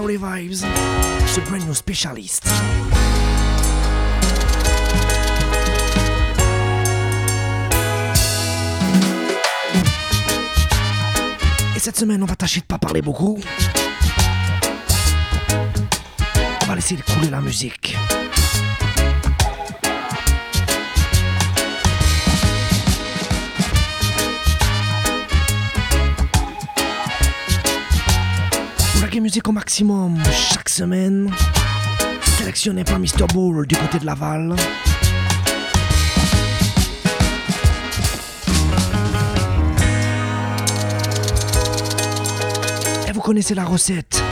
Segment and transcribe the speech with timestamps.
[0.00, 0.66] Coyote Vibes,
[1.26, 2.48] ce brand new spécialiste.
[11.76, 13.38] Et cette semaine, on va tâcher de pas parler beaucoup.
[16.62, 17.94] On va laisser couler la musique.
[29.20, 31.30] les musiques au maximum chaque semaine,
[32.38, 33.26] sélectionné par Mr.
[33.34, 34.56] Ball du côté de Laval.
[43.06, 44.22] Et vous connaissez la recette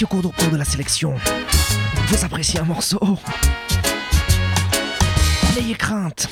[0.00, 1.14] si au cours de la sélection,
[2.06, 3.18] vous appréciez un morceau,
[5.54, 6.26] n'ayez crainte.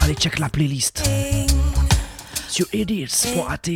[0.00, 1.06] Allez check la playlist
[2.48, 3.68] sur edits.at.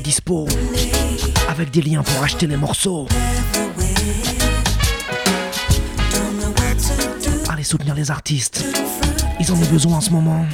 [0.00, 0.46] dispo.
[1.48, 3.06] Avec des liens pour acheter les morceaux.
[7.48, 8.64] Allez soutenir les artistes.
[9.40, 10.44] Ils en ont besoin en ce moment.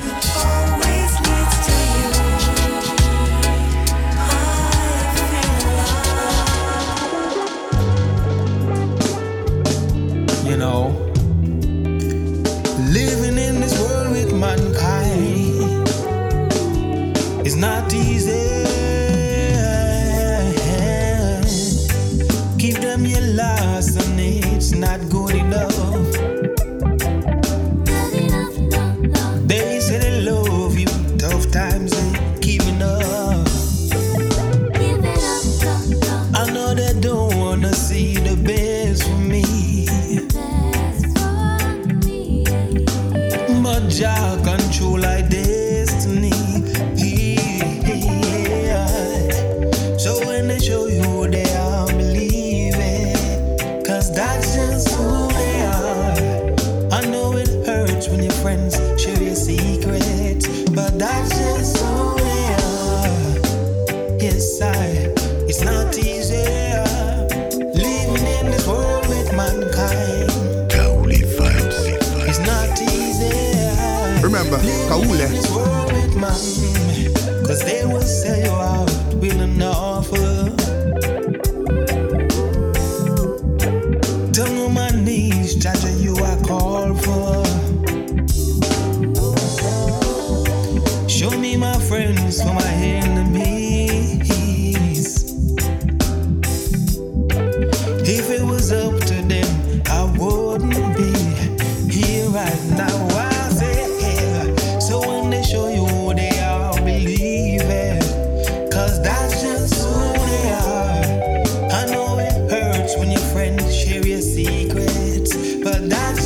[115.83, 116.22] and that's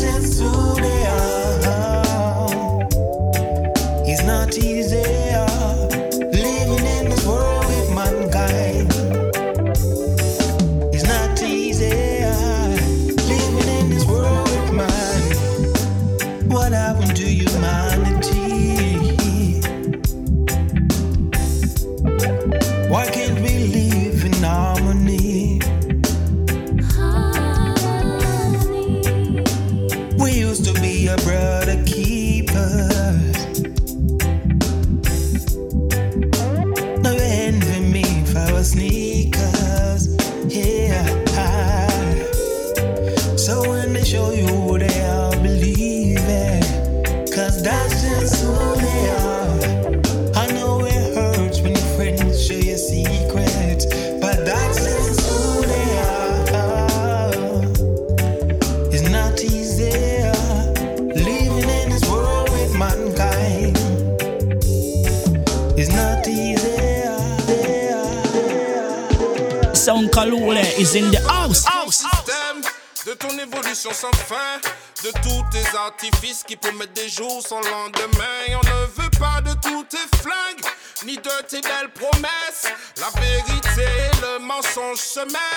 [85.33, 85.56] man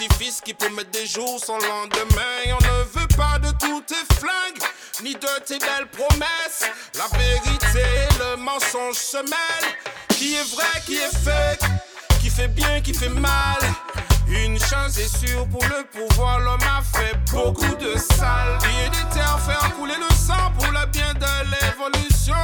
[0.00, 2.38] artifices qui promettent des jours sans lendemain.
[2.46, 4.62] On ne veut pas de tous tes flingues,
[5.02, 6.64] ni de tes belles promesses.
[6.96, 9.74] La vérité et le mensonge se mêlent.
[10.08, 11.70] Qui est vrai, qui est fake,
[12.20, 13.58] qui fait bien, qui fait mal.
[14.28, 18.58] Une chose est sûre, pour le pouvoir, l'homme a fait beaucoup de sale.
[18.62, 22.34] Il des terres, faire couler le sang pour le bien de l'évolution.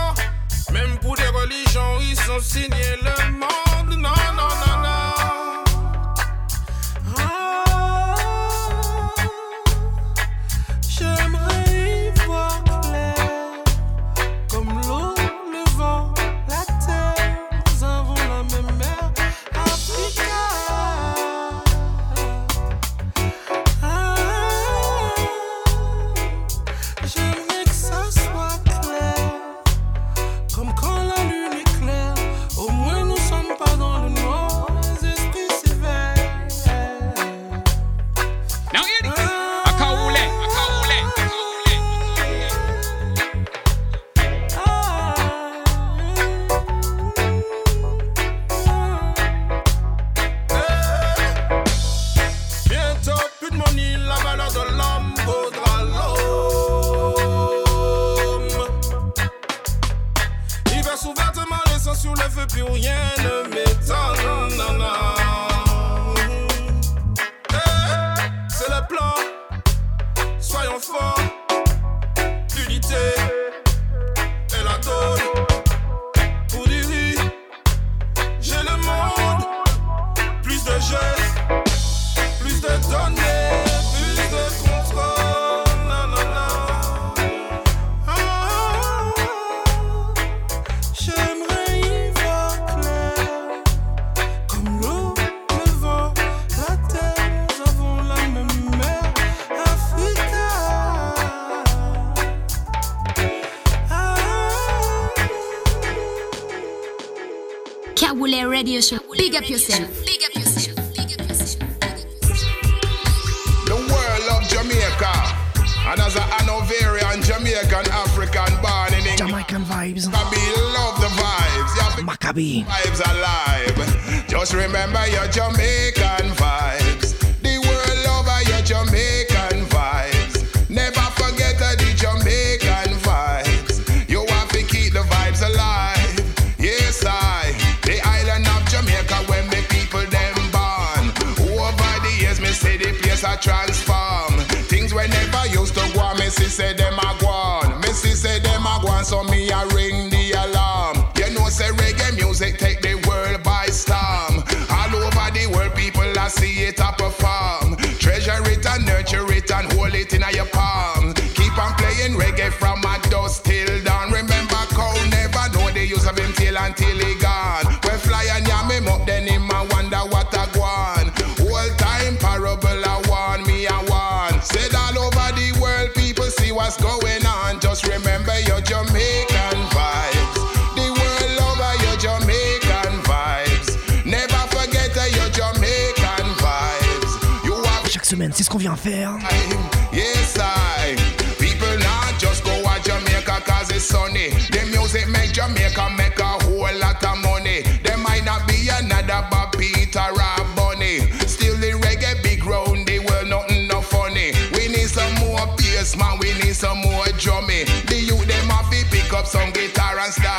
[0.72, 3.98] Même pour des religions, ils ont signé le monde.
[3.98, 4.65] Non, non, non.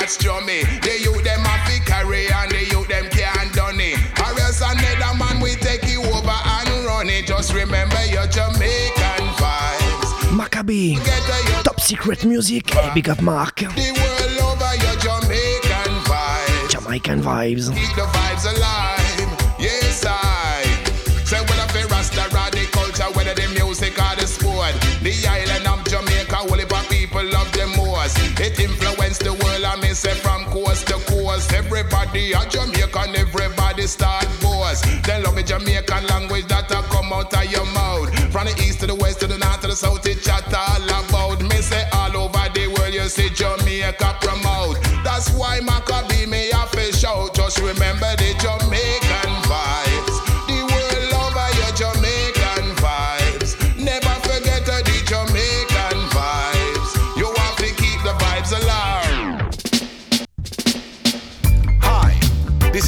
[0.08, 0.82] Guitar and start strumming.
[0.82, 3.98] The youth them have to carry and the them can't done it.
[4.20, 7.28] Or else another man will take you over and run it.
[7.28, 10.10] Just remember your Jamaican vibes.
[10.32, 10.98] Macka B,
[11.64, 13.56] Top Secret Music, et Big Up Mark.
[13.56, 16.70] the world over your Jamaican vibes.
[16.70, 17.74] Jamaican Vibes.
[17.74, 19.60] Keep the vibes alive.
[19.60, 20.64] Yes, I.
[21.26, 24.74] Say when I feel Rasta the culture, whether the music or the sport.
[25.02, 28.18] The island of Jamaica, whole heap of people love them most.
[28.40, 28.60] It
[29.08, 31.54] influenced the world, I may say from coast to coast.
[31.54, 34.84] Everybody a Jamaican, everybody start boast.
[35.04, 38.10] They love the Jamaican language that a come out of your mouth.
[38.32, 40.84] From the east to the west to the north to the south, it chat all
[40.84, 41.42] about.
[41.42, 44.82] Me say all over the world, you see Jamaica promote.
[45.04, 47.34] That's why Macka B me have to shout.
[47.36, 48.12] Just remember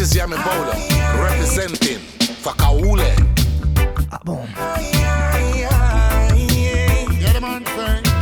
[0.10, 2.00] is Yami Bowler, representing
[2.42, 3.00] for Kaule.
[4.12, 4.40] Ah bon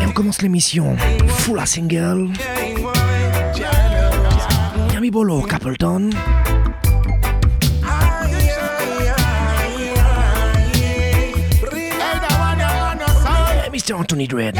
[0.02, 0.96] Et on commence l'émission
[1.28, 2.30] full single.
[4.94, 6.10] Yami Bolo, Capleton.
[13.66, 13.94] Et Mr.
[13.94, 14.58] Anthony Dread.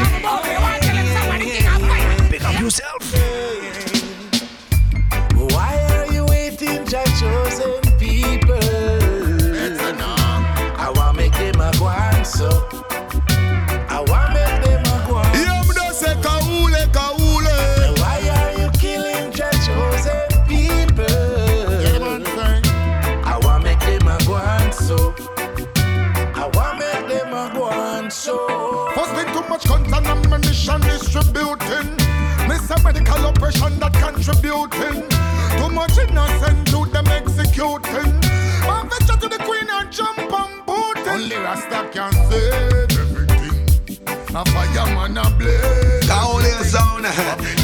[2.30, 3.37] Pick up yourself.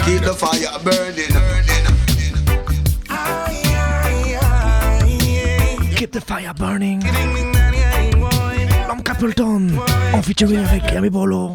[0.05, 1.33] Keep the fire burning.
[5.97, 7.03] Keep the fire burning.
[8.89, 9.69] L'homme Capleton.
[10.13, 11.55] En featuring avec Yami Bolo.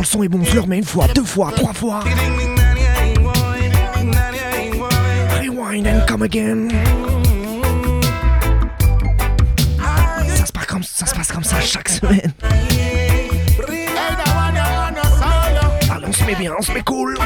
[0.00, 2.00] Le son est bon, on se le une fois, deux fois, trois fois.
[5.40, 6.68] Rewind and come again.
[10.36, 12.32] Ça se passe comme ça, se passe comme ça chaque semaine.
[15.90, 17.18] Allez, on se met bien, on se met cool.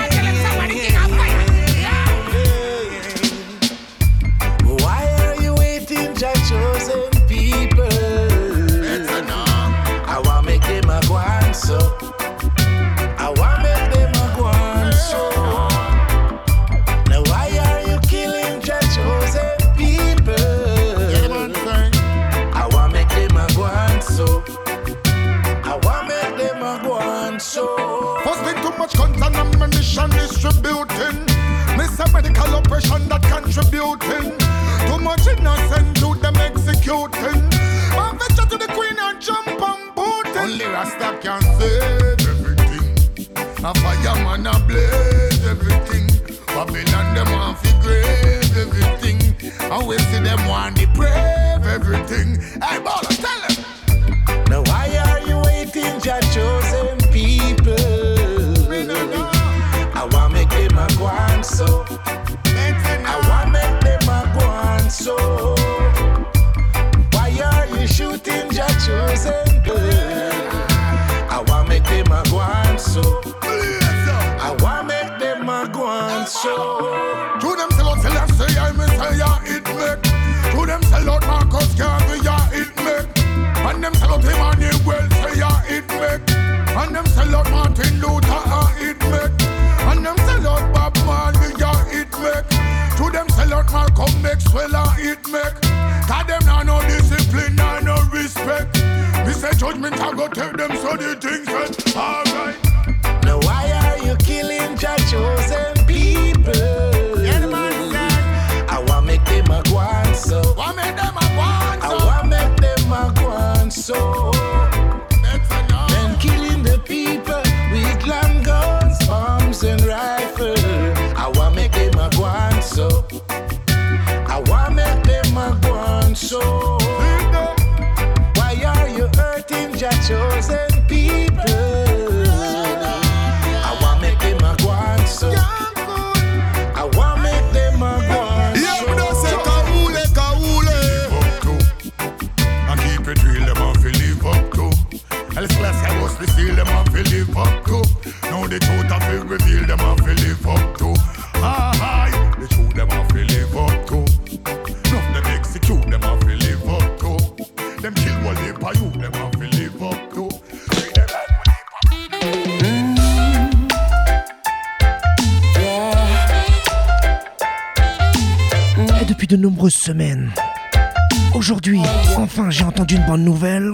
[171.34, 171.80] Aujourd'hui,
[172.16, 173.72] enfin, j'ai entendu une bonne nouvelle.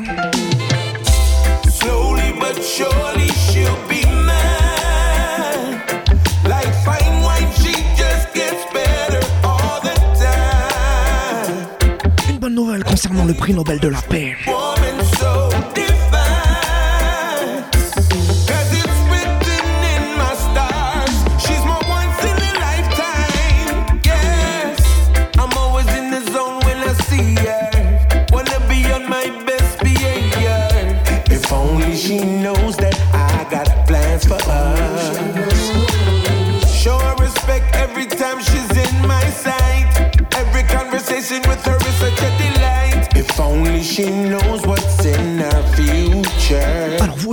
[12.31, 14.35] Une bonne nouvelle concernant le prix Nobel de la paix.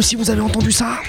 [0.05, 0.99] si vous avez entendu ça.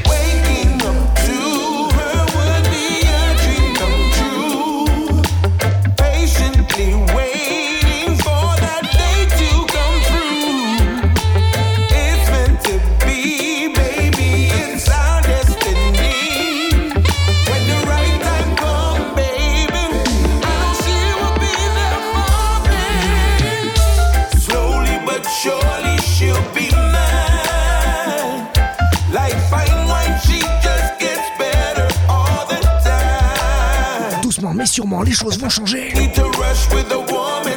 [34.77, 35.91] sûrement les choses vont changer.
[35.95, 37.56] Need to rush with the woman.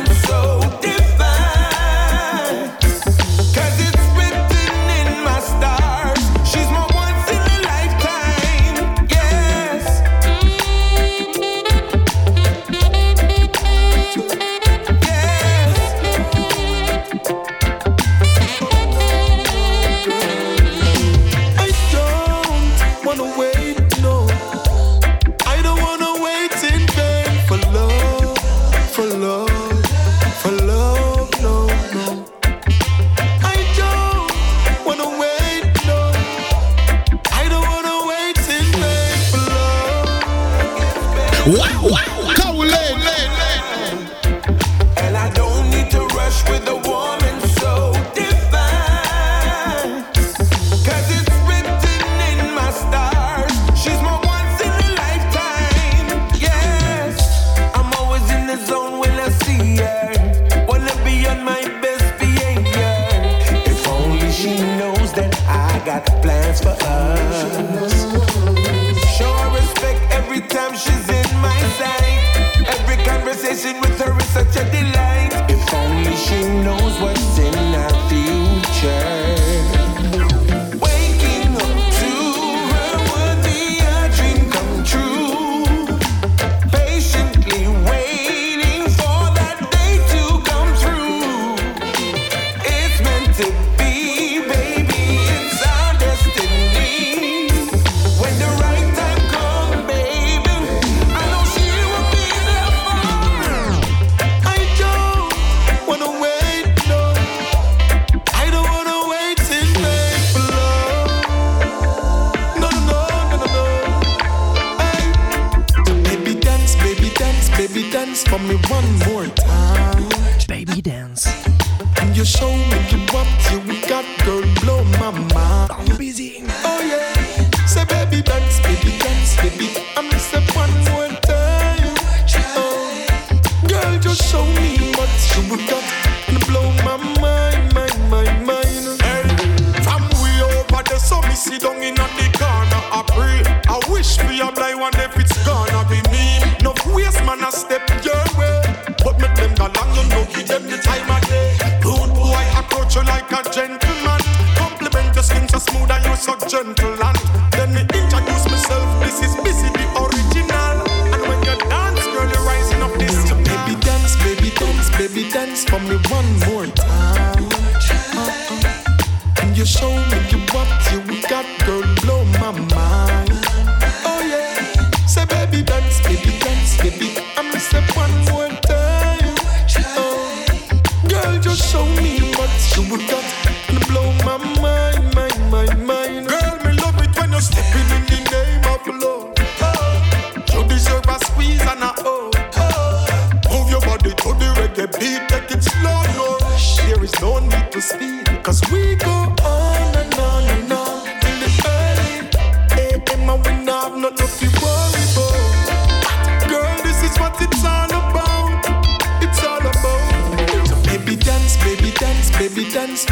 [41.48, 42.19] 哇哇！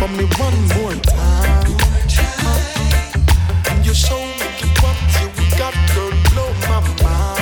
[0.08, 1.78] for me one more time.
[3.70, 7.37] And you show me what you got, to blow my mind.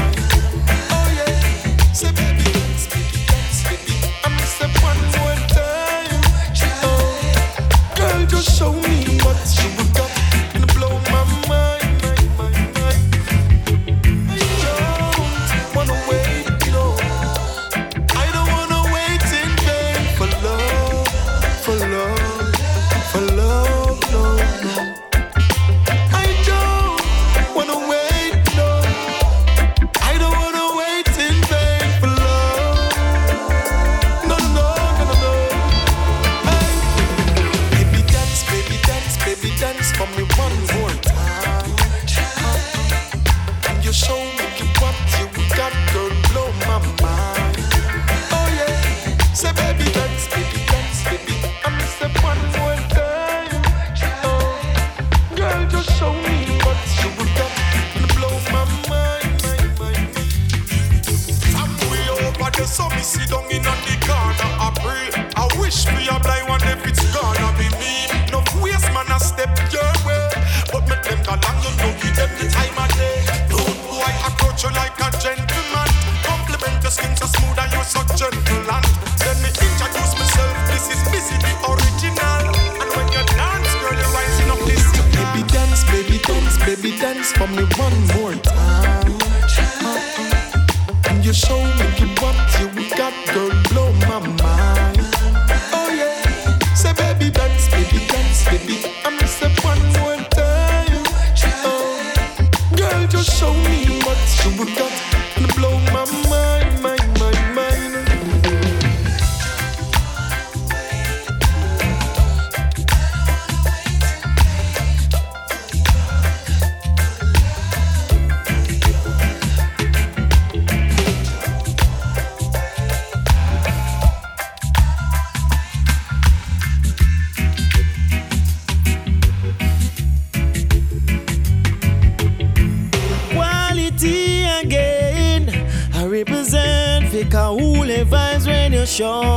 [138.95, 139.34] show.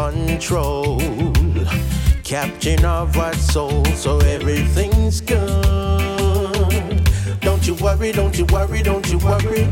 [0.00, 0.98] control.
[2.24, 5.40] Captain of our soul, so everything's good.
[7.40, 9.64] Don't you worry, don't you worry, don't you worry.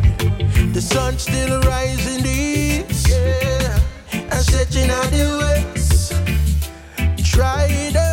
[0.77, 3.81] The sun still rising the east, yeah,
[4.13, 6.13] and setting out the west.
[7.33, 8.08] Try it out.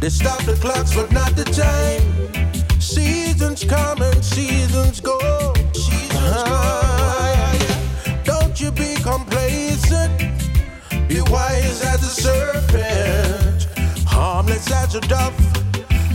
[0.00, 2.02] They stop the clocks, but not the time.
[2.80, 5.18] Seasons come and seasons go.
[5.74, 7.58] Seasons uh-huh.
[8.24, 8.32] go.
[8.32, 10.18] Don't you be complacent.
[11.06, 13.68] Be wise as a serpent,
[14.06, 15.34] harmless as a dove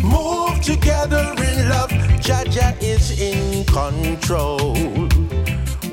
[0.06, 1.92] move together in love.
[2.26, 4.74] Jaja is in control.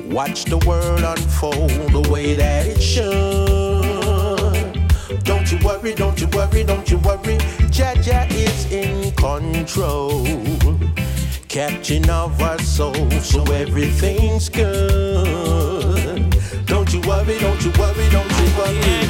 [0.09, 3.13] Watch the world unfold the way that it should.
[5.23, 7.37] Don't you worry, don't you worry, don't you worry.
[7.73, 10.23] Jaja is in control,
[11.47, 16.29] captain of our soul, so everything's good.
[16.67, 18.77] Don't you worry, don't you worry, don't you worry.
[18.77, 19.07] Yeah,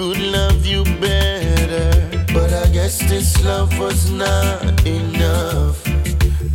[0.00, 1.92] could love you better.
[2.32, 5.84] But I guess this love was not enough.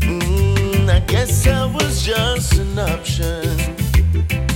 [0.10, 3.56] Mm, I guess I was just an option.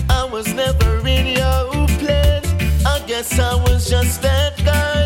[0.10, 2.42] I was never in your plan.
[2.84, 5.06] I guess I was just that guy.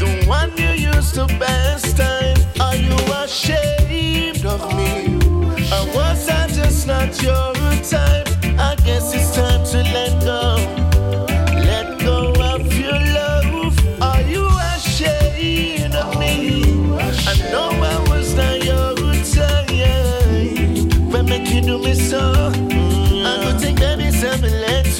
[0.00, 2.38] The one you used to pass time.
[2.58, 4.92] Are you ashamed of me?
[5.76, 7.54] Or was I just not your
[7.94, 8.28] type?
[8.58, 10.79] I guess it's time to let go.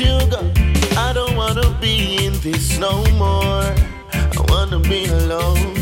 [0.01, 0.41] You go.
[0.97, 3.69] I don't wanna be in this no more.
[4.13, 5.75] I wanna be alone.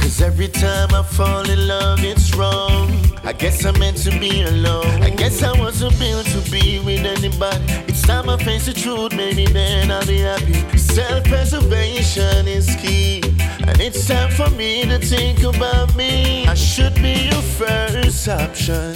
[0.00, 2.88] Cause every time I fall in love, it's wrong.
[3.24, 5.02] I guess I'm meant to be alone.
[5.02, 7.64] I guess I wasn't built to be with anybody.
[7.88, 10.78] It's time I face the truth, maybe then I'll be happy.
[10.78, 13.22] Self preservation is key.
[13.66, 16.46] And it's time for me to think about me.
[16.46, 18.94] I should be your first option.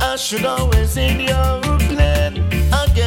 [0.00, 2.49] I should always in your plan.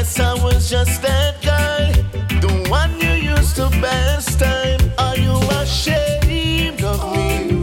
[0.03, 1.93] I guess I was just that guy,
[2.41, 4.81] the one you used to best time.
[4.97, 7.61] Are you ashamed of me?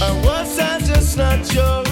[0.00, 1.89] Or was I just not your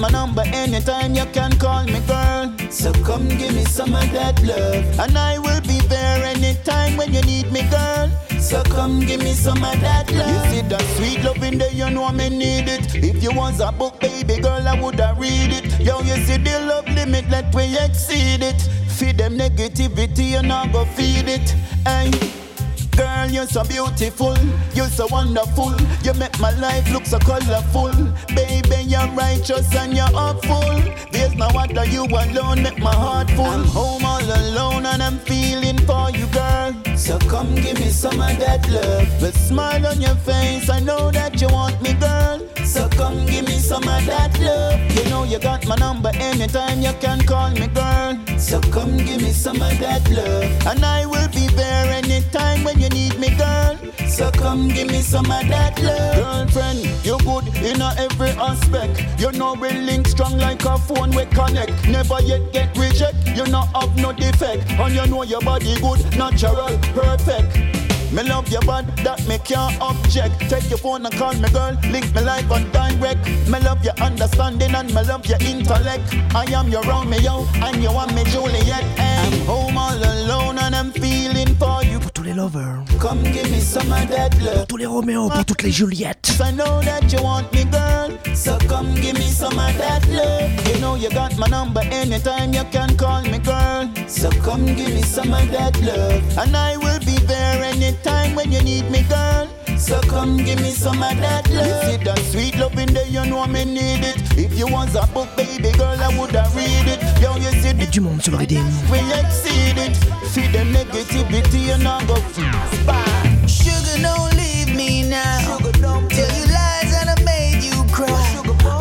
[0.00, 2.52] my number anytime you can call me, girl.
[2.70, 4.98] So come give me some of that love.
[4.98, 8.10] And I will be there anytime when you need me, girl.
[8.40, 10.28] So come give me some of that love.
[10.28, 12.94] You see that sweet love in there, you know me need it.
[12.94, 15.78] If you was a book, baby girl, I woulda read it.
[15.78, 18.60] Yo, you see the love limit, let we exceed it.
[18.88, 21.50] Feed them negativity, you not go feed it.
[21.84, 22.10] Hey.
[22.96, 24.36] Girl, you're so beautiful,
[24.74, 25.74] you're so wonderful.
[26.02, 27.92] You make my life look so colorful.
[28.34, 30.80] Baby, you're righteous and you're awful.
[31.10, 33.46] There's no other you alone, make my heart full.
[33.46, 36.74] I'm home all alone and I'm feeling for you, girl.
[36.96, 39.22] So come give me some of that love.
[39.22, 42.40] With smile on your face, I know that you want me, girl.
[42.64, 44.78] So come give me some of that love.
[44.96, 48.18] You know you got my number anytime you can call me, girl.
[48.38, 50.66] So come give me some of that love.
[50.66, 51.90] And I will be there
[52.20, 53.76] anytime when you need me, girl.
[54.08, 56.16] So come give me some of that love.
[56.16, 59.20] Girlfriend, you good in every aspect.
[59.20, 61.88] You know we link strong like a phone we connect.
[61.88, 63.16] Never yet get reject.
[63.36, 64.70] You not have no defect.
[64.72, 67.80] And you know your body good, natural, perfect.
[68.12, 70.40] Me love your body, that me can't object.
[70.50, 73.24] Take your phone and call me girl, link me live on direct.
[73.48, 76.12] Me love your understanding and me love your intellect.
[76.34, 78.84] I am your Romeo and you want me Juliet.
[78.98, 81.54] I'm home all alone and I'm feeling
[82.40, 82.78] lovers.
[82.98, 84.54] Come give me some of that love.
[84.54, 86.38] Pour tous les Roméo, pour toutes les Juliettes.
[86.40, 88.10] I know that you want me, girl.
[88.34, 90.50] So come give me some of that love.
[90.68, 93.88] You know you got my number anytime you can call me, girl.
[94.06, 96.22] So come give me some of that love.
[96.38, 99.46] And I will be there anytime when you need me, girl.
[99.80, 101.66] So come give me some of that love.
[101.66, 104.38] You see that sweet love in there, you know me need it.
[104.38, 107.00] If you was a book, baby girl, I woulda read it.
[107.20, 108.64] Yo, you see Et du monde sur le redeem.
[108.90, 109.96] we exceed it.
[110.32, 112.14] Feed the negativity and I go
[112.86, 113.46] bye.
[113.46, 115.58] Sugar, don't leave me now.
[116.10, 118.06] Tell you lies and I made you cry.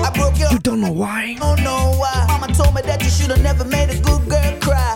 [0.04, 1.38] I broke your You don't know why?
[1.42, 2.26] Oh, don't know why.
[2.28, 4.96] Mama told me that you should have never made a good girl cry.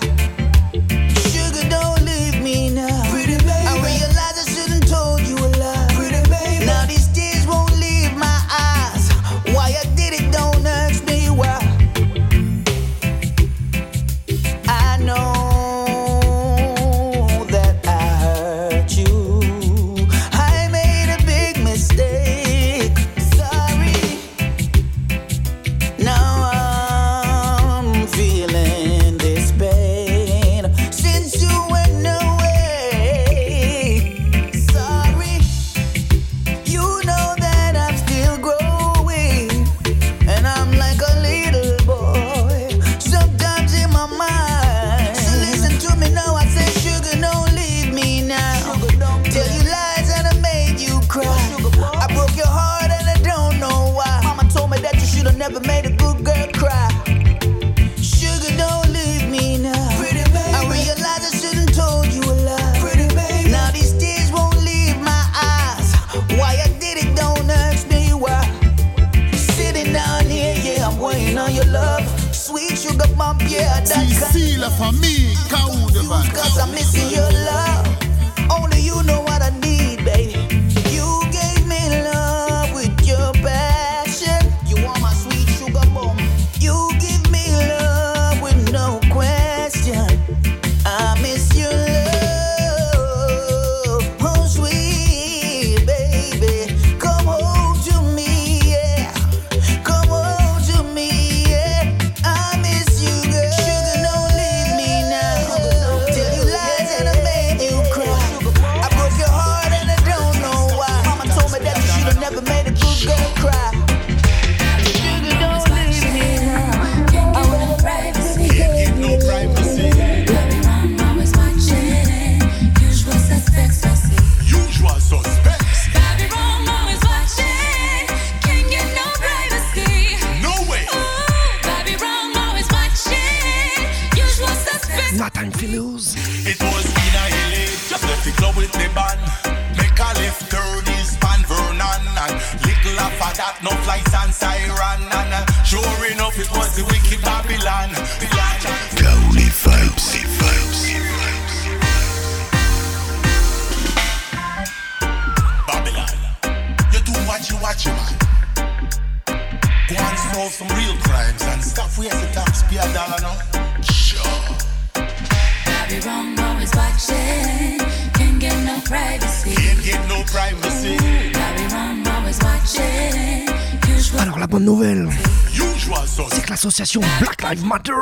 [176.74, 177.94] l'association Black Lives Matter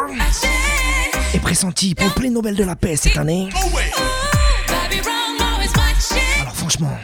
[1.34, 3.50] est pressentie pour le prix Nobel de la paix cette année.
[6.40, 6.98] Alors franchement,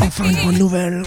[0.00, 1.04] enfin une bonne nouvelle.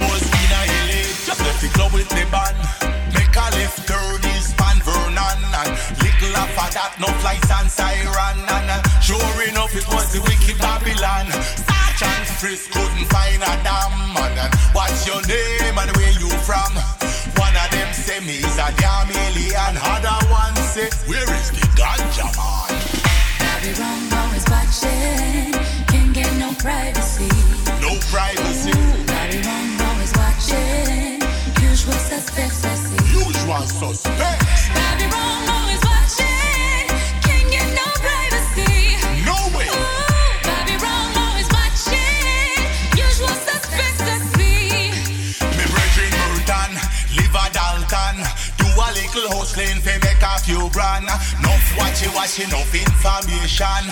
[53.53, 53.91] ocean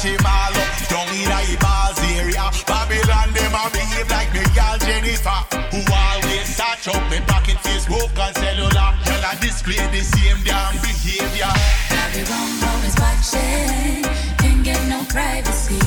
[0.00, 0.68] she ball up.
[0.88, 2.44] Down in a balls area.
[2.64, 5.40] Babylon them a behave like me gal Jennifer
[5.72, 8.88] Who always touch up me pocket Facebook and cellular.
[9.04, 11.52] Girl I display the same damn behavior.
[11.92, 14.08] Babylon always watching
[14.40, 15.80] Can't get no privacy.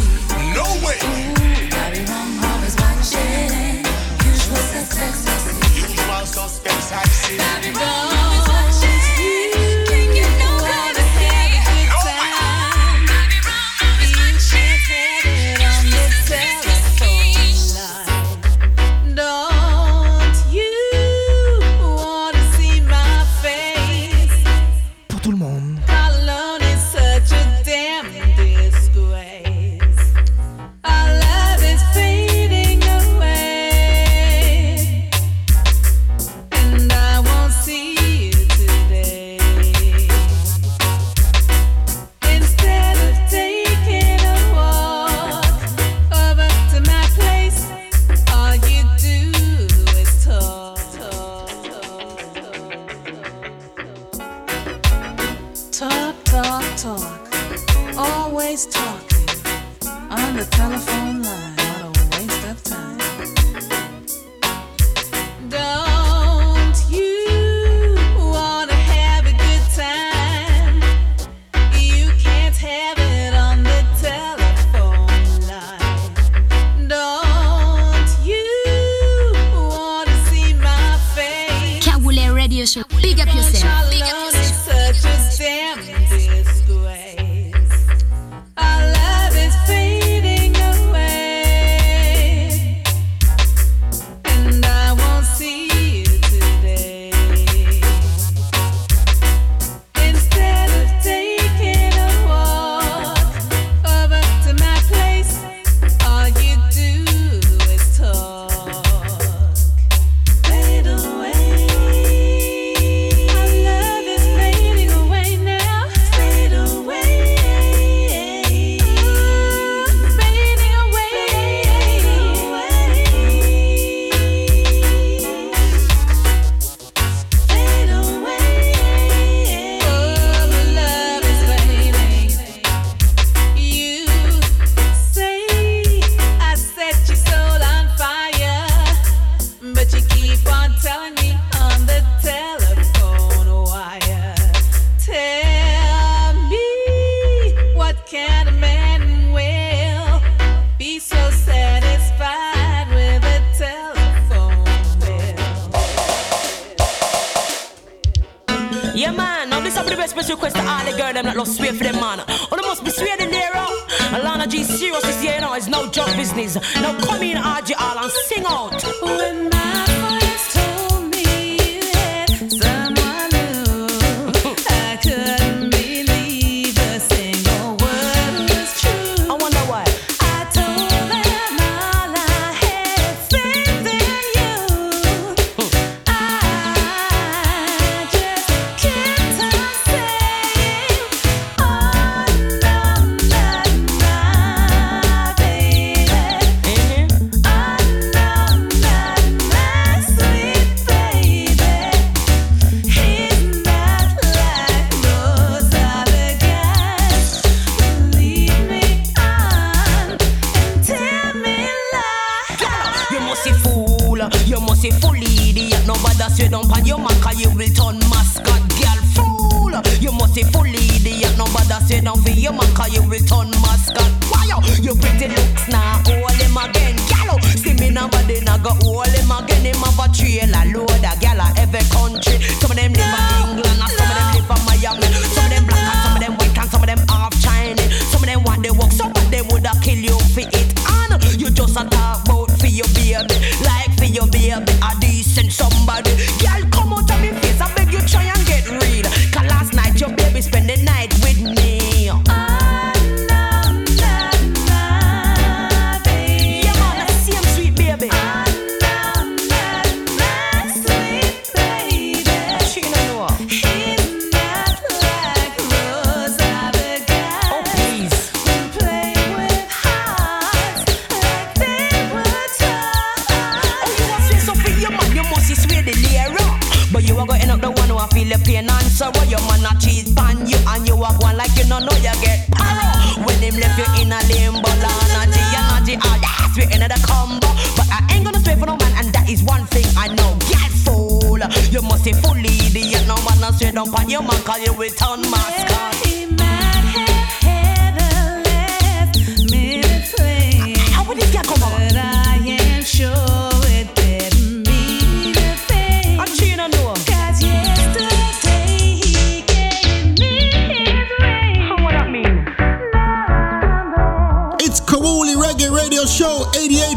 [0.54, 1.02] No way.
[1.02, 3.82] Ooh, Babylon always watching
[4.30, 5.26] Usual suspects.
[5.74, 8.13] Usual suspects I've seen Babylon.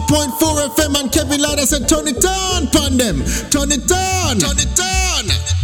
[0.07, 3.19] 101.4 FM and Kevin i said turn it on, pan them.
[3.51, 4.39] Turn it on.
[4.39, 5.56] Turn it on.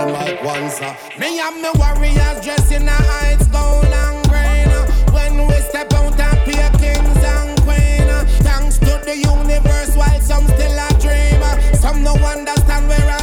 [0.00, 0.80] the mic once.
[0.80, 0.96] Uh.
[1.18, 4.68] Me and my warriors dressed in the heights gold and green.
[4.68, 4.86] Uh.
[5.12, 8.08] When we step out and play kings and queen.
[8.08, 8.24] Uh.
[8.46, 11.42] Thanks to the universe, while some still a dream.
[11.42, 11.56] Uh.
[11.74, 13.22] Some no understand where I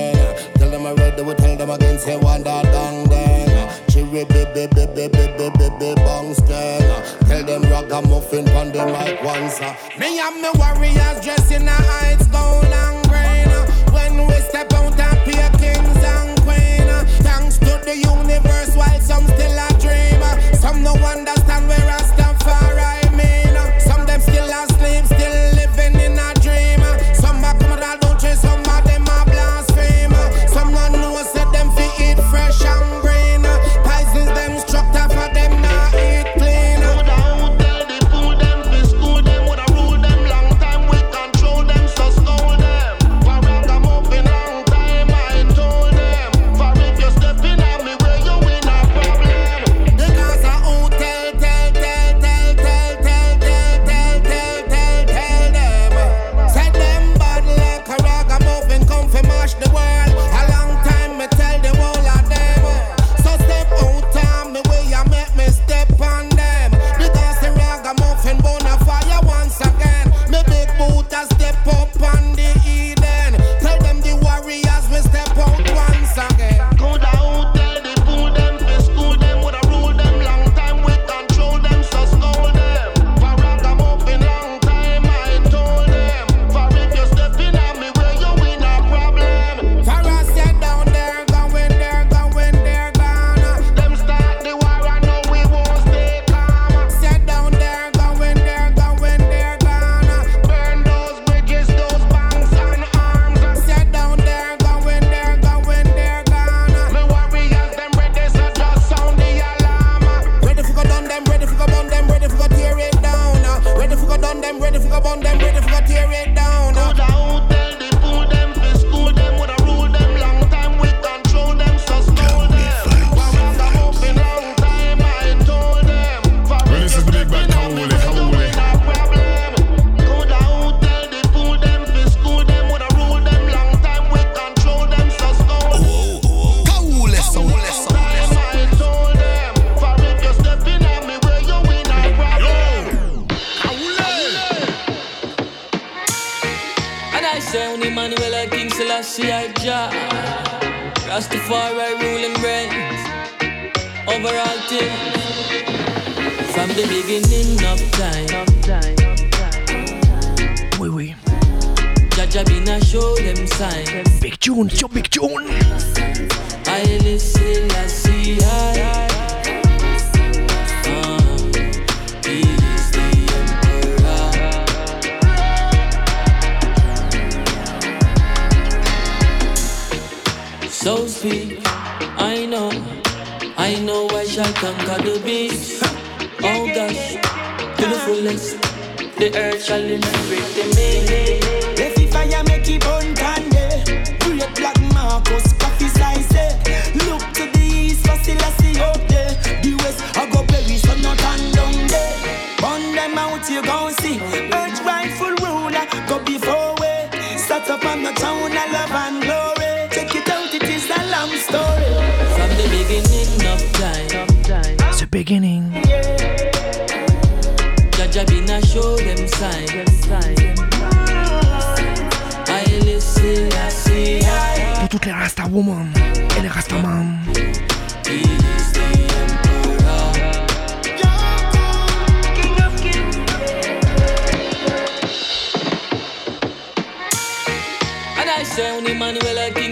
[0.83, 3.49] them already, we tell them again, say one that dang dang.
[3.87, 7.27] Chirry bi baby, baby, baby, bi bi bi bi bong sting.
[7.27, 9.59] Tell them ragamuffin on the mic once.
[9.61, 9.75] Uh.
[9.99, 13.47] Me and me warriors dressed in a heights gold and green.
[13.47, 13.91] Uh.
[13.91, 16.87] When we step out and peer kings and queen.
[16.89, 17.05] Uh.
[17.21, 20.21] Thanks to the universe, while some still a dream.
[20.55, 22.01] Some no understand where I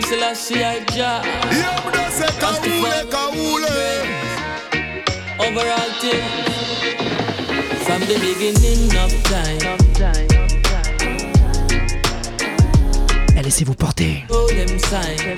[0.10, 0.56] Selassie
[1.94, 3.78] don't say Kahule, Kahule.
[5.38, 6.26] Overall thing
[7.86, 9.78] from the beginning of time.
[13.36, 14.24] Laissez-vous porter.
[14.32, 15.36] Oh, them sign.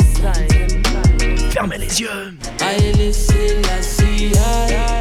[1.52, 2.34] Fermez les yeux.
[2.62, 5.01] I listen, I see, I.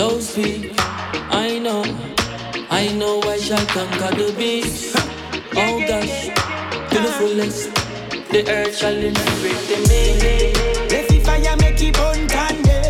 [0.00, 0.72] So speak,
[1.30, 1.84] I know,
[2.70, 4.96] I know I shall conquer the beast.
[5.54, 6.28] Oh gosh,
[6.88, 7.68] to the fullest,
[8.32, 10.54] the earth shall inherit the me.
[10.88, 12.80] Let the fire make it burn candy.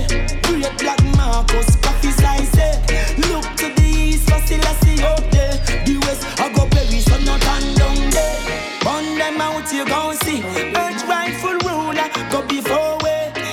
[0.47, 2.57] Great black Marcus, coffee slice.
[2.57, 2.79] eh.
[3.27, 5.59] Look to the east, for Selassie up there.
[5.87, 8.39] The west, I go Paris, so not on down there.
[8.47, 8.85] Eh?
[8.85, 10.45] Burn them out, you gon' see.
[10.79, 12.31] Earth rightful ruler, eh?
[12.31, 13.11] go before we.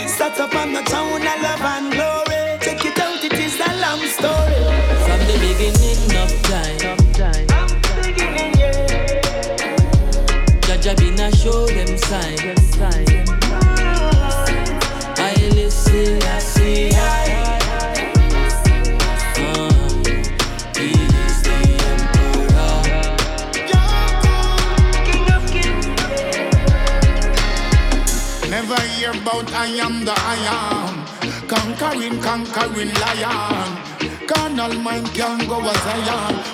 [0.07, 1.46] Start up on the town, I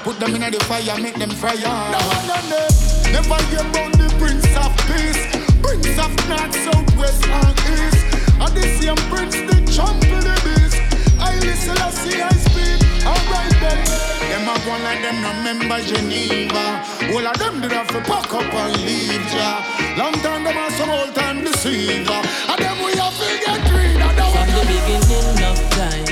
[0.03, 1.55] Put them in the fire, make them fire.
[1.55, 2.67] No, no, no.
[3.11, 5.32] Never hear about the Prince of Peace.
[5.73, 8.05] Prince of North, South, West, and East.
[8.37, 10.77] And the same Prince, the trample the beast.
[11.17, 12.77] I listen, I see, I speak.
[13.01, 13.81] Alright then.
[14.29, 16.85] Them a go like them no member Geneva.
[17.09, 19.65] All of them did have to pack up and leave ya.
[19.97, 22.21] Long time them are some old time deceiver.
[22.21, 24.13] And them we have to get rid of.
[24.29, 26.05] From the beginning of time,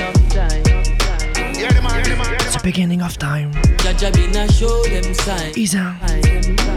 [1.54, 3.50] The beginning of time.
[3.78, 5.52] Jaja been a show them sign.
[5.56, 5.94] Isa,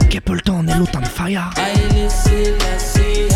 [0.10, 1.50] che peut le temps nell'automne fire.
[1.58, 3.35] I listen, I see,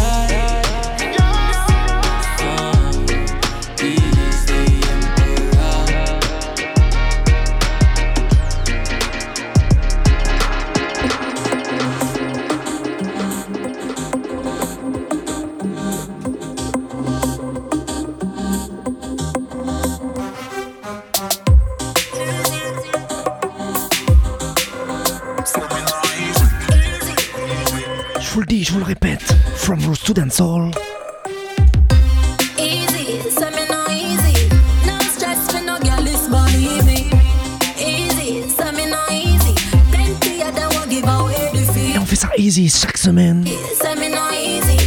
[40.89, 41.93] give away the fee.
[41.93, 43.45] Et on fait ça easy chaque semaine.
[43.45, 44.77] Say me no easy.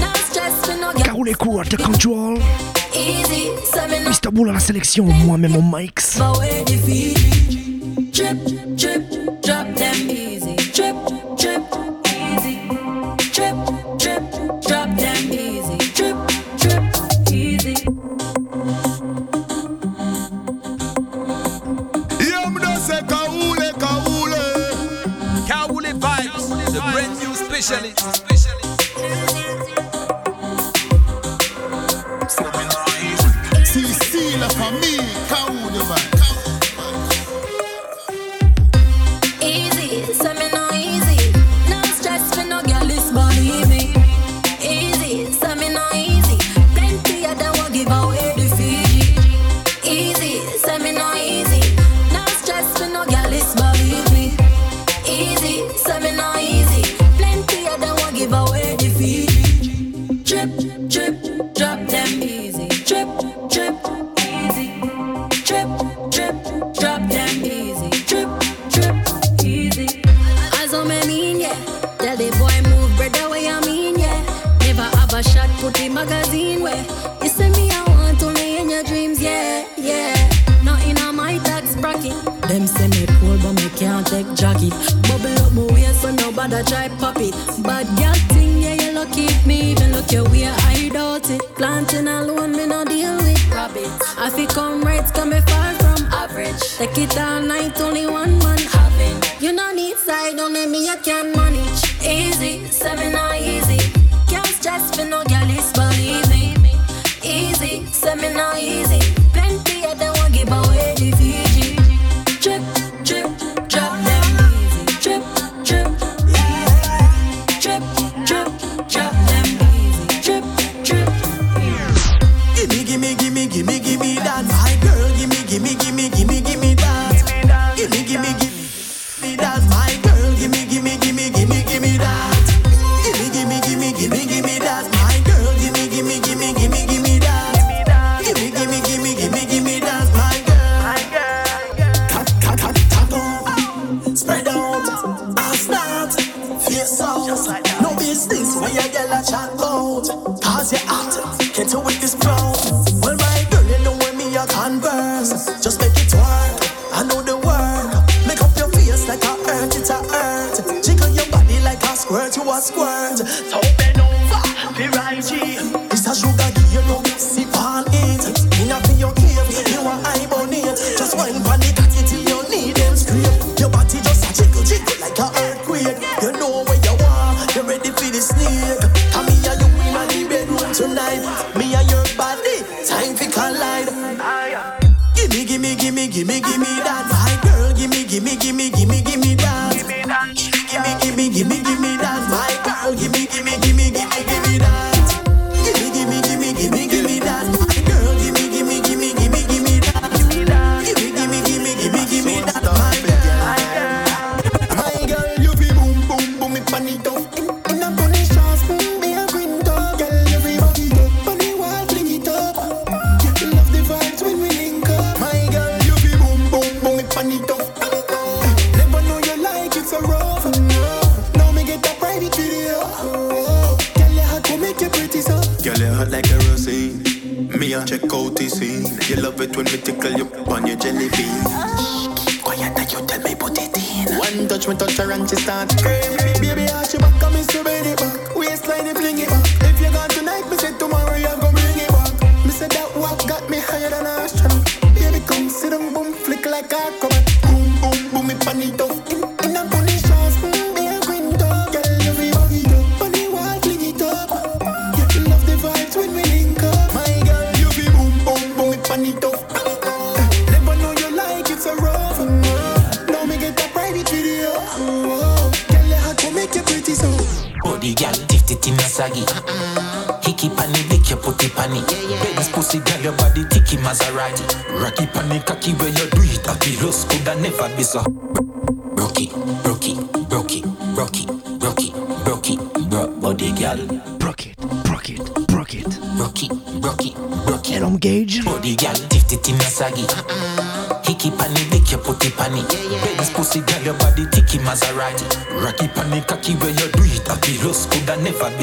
[0.00, 1.04] No stress for no girl.
[1.04, 2.38] Carole Court, The Control.
[2.94, 4.32] Easy, say me no Mr.
[4.32, 6.16] Bull à la sélection, moi-même au mics.
[8.12, 8.59] give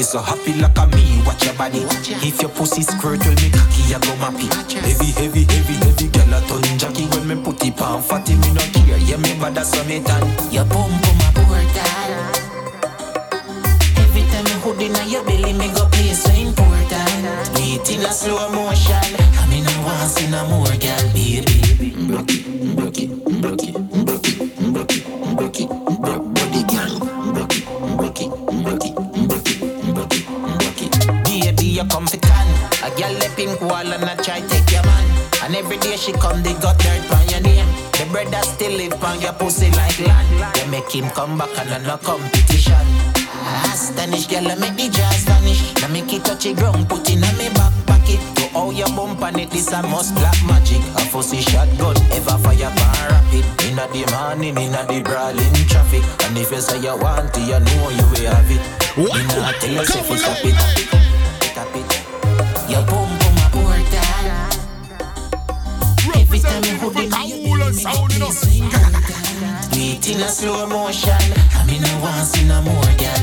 [0.08, 1.20] so happy like a me.
[1.26, 1.84] Watch your body.
[2.24, 3.20] If your pussy squirt,
[39.48, 40.28] pussy like land.
[40.56, 42.86] They make him come back and no competition.
[43.64, 45.62] Astonish, girl, I make the jazz vanish.
[45.80, 48.20] Now make it touch the ground, put in a me back pocket.
[48.36, 50.82] To how you bump on it, this a must black magic.
[51.00, 53.44] A fussy shotgun, ever fire pan rapid.
[53.64, 56.04] Inna the morning, inna the brawling traffic.
[56.28, 58.60] And if you say you want it, you know you will have it.
[59.00, 60.56] Inna tell you say fi stop it,
[61.48, 61.88] stop it.
[62.68, 64.18] Your boom boom a portal.
[66.20, 68.68] Every time you hold it, you make it feel so important.
[68.72, 68.87] Do
[69.98, 71.10] it in a slow motion.
[71.10, 73.18] I mean, I want to see no more, girl.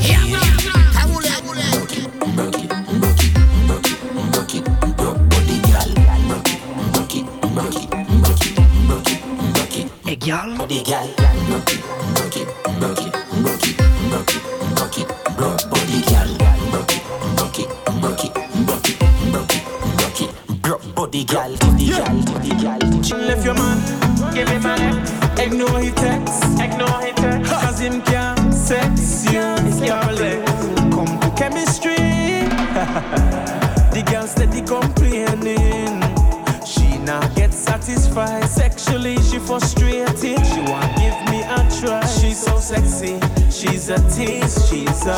[1.72, 3.32] Broke it, broke it, broke it,
[3.66, 3.98] broke it,
[4.32, 4.64] broke it,
[4.96, 5.90] broke body, girl.
[6.26, 6.60] Broke it,
[6.92, 8.54] broke it, broke it, broke it,
[8.88, 9.20] broke it,
[9.54, 9.86] broke it.
[10.04, 10.56] Hey, girl.
[10.56, 11.08] Body, girl.
[11.46, 11.80] Broke it,
[12.14, 12.48] broke it,
[12.80, 13.12] broke it,
[13.42, 13.76] broke it,
[14.10, 14.42] broke it,
[14.76, 16.30] broke it, broke body, girl.
[16.70, 17.02] Broke it,
[17.36, 17.68] broke it,
[18.00, 18.34] broke it,
[18.66, 18.96] broke it,
[19.32, 19.64] broke it,
[19.96, 20.30] broke it,
[20.62, 21.56] broke body, girl.
[21.56, 23.02] Body, girl, body, girl.
[23.02, 23.78] She left your man,
[24.34, 25.15] give him an X.
[25.38, 27.52] Ignore he text, ignore he text.
[27.52, 29.54] Cause him can't sex you,
[29.86, 30.46] can't.
[30.90, 31.94] Come to chemistry.
[33.92, 36.00] the girl steady complaining.
[36.66, 40.16] She not get satisfied sexually, she frustrated.
[40.46, 42.04] She want give me a try.
[42.06, 43.20] She's so sexy,
[43.50, 45.16] she's a tease, she's a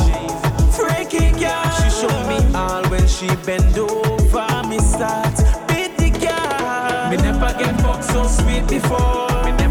[0.73, 1.71] freaky girl.
[1.79, 4.69] She show me all when she bend over.
[4.69, 5.37] Me start
[5.69, 7.11] beat the girl.
[7.11, 9.29] Me never get fucked so sweet before.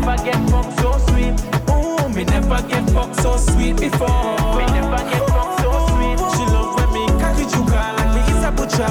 [0.07, 1.35] Never get fucked so sweet.
[1.69, 4.37] Ooh, me never get fucked so sweet before.
[4.55, 6.17] Me never get fucked so sweet.
[6.31, 8.87] She love when me cocky juka like me is a butcher.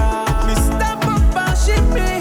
[0.47, 2.21] Me step up and she me.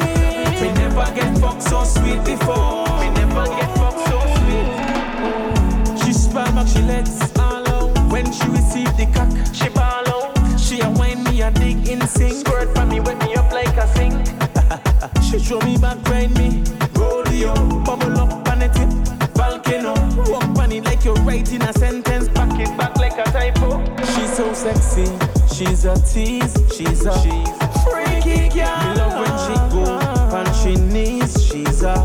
[0.62, 2.88] Me never get fucked so sweet before.
[3.02, 6.06] Me never get fucked so sweet.
[6.06, 7.92] She spread back she legs all out.
[8.10, 10.58] When she receive the cock, she ball out.
[10.58, 12.48] She a wine me a dig in sync.
[12.48, 14.16] Squirt for me, wet me up like a sink.
[15.22, 16.75] she show me back, grind me.
[24.76, 25.06] Sexy.
[25.54, 26.56] She's a tease.
[26.76, 27.14] She's a
[27.84, 28.78] freaky girl.
[28.84, 29.84] Me love when she go
[30.36, 31.46] on she knees.
[31.46, 31.96] She's a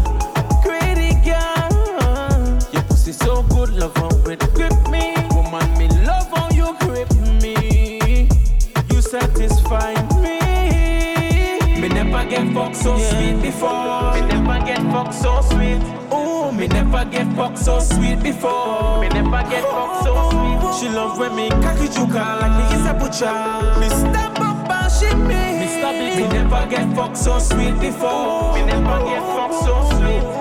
[0.62, 2.58] greedy girl.
[2.72, 5.14] Your pussy so good, love how it grip me.
[5.34, 7.12] Woman, me love how you grip
[7.42, 8.28] me.
[8.90, 10.38] You satisfy me.
[11.80, 14.14] Me never get fucked so sweet before.
[14.14, 15.59] Me never get fucked so sweet.
[17.00, 19.00] Ooh, me never get fucked so sweet before.
[19.00, 20.80] Me never get fucked so sweet.
[20.80, 23.80] She love when me cocky juka like me is a butcher.
[23.80, 25.60] Me step up and she me.
[25.60, 26.16] Me stop it.
[26.16, 28.54] Me never get fucked so sweet before.
[28.54, 30.40] Me never get fucked so sweet.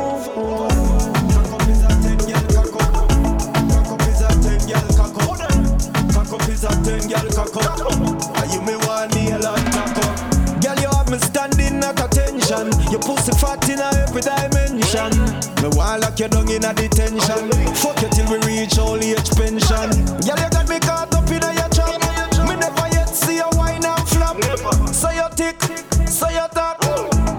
[8.51, 10.61] You me want nail and cock up.
[10.61, 12.18] Girl, you have me standing at
[12.49, 12.91] attention.
[12.91, 15.11] Your pussy fat in every dimension.
[15.61, 17.51] Me want lock you down in a detention.
[17.75, 19.89] Fuck you till we reach all age pension.
[20.25, 22.01] Girl, you got me caught up in your trap.
[22.47, 24.37] Me never yet see a wine and flap.
[24.93, 25.61] So you tick,
[26.07, 26.79] so you talk.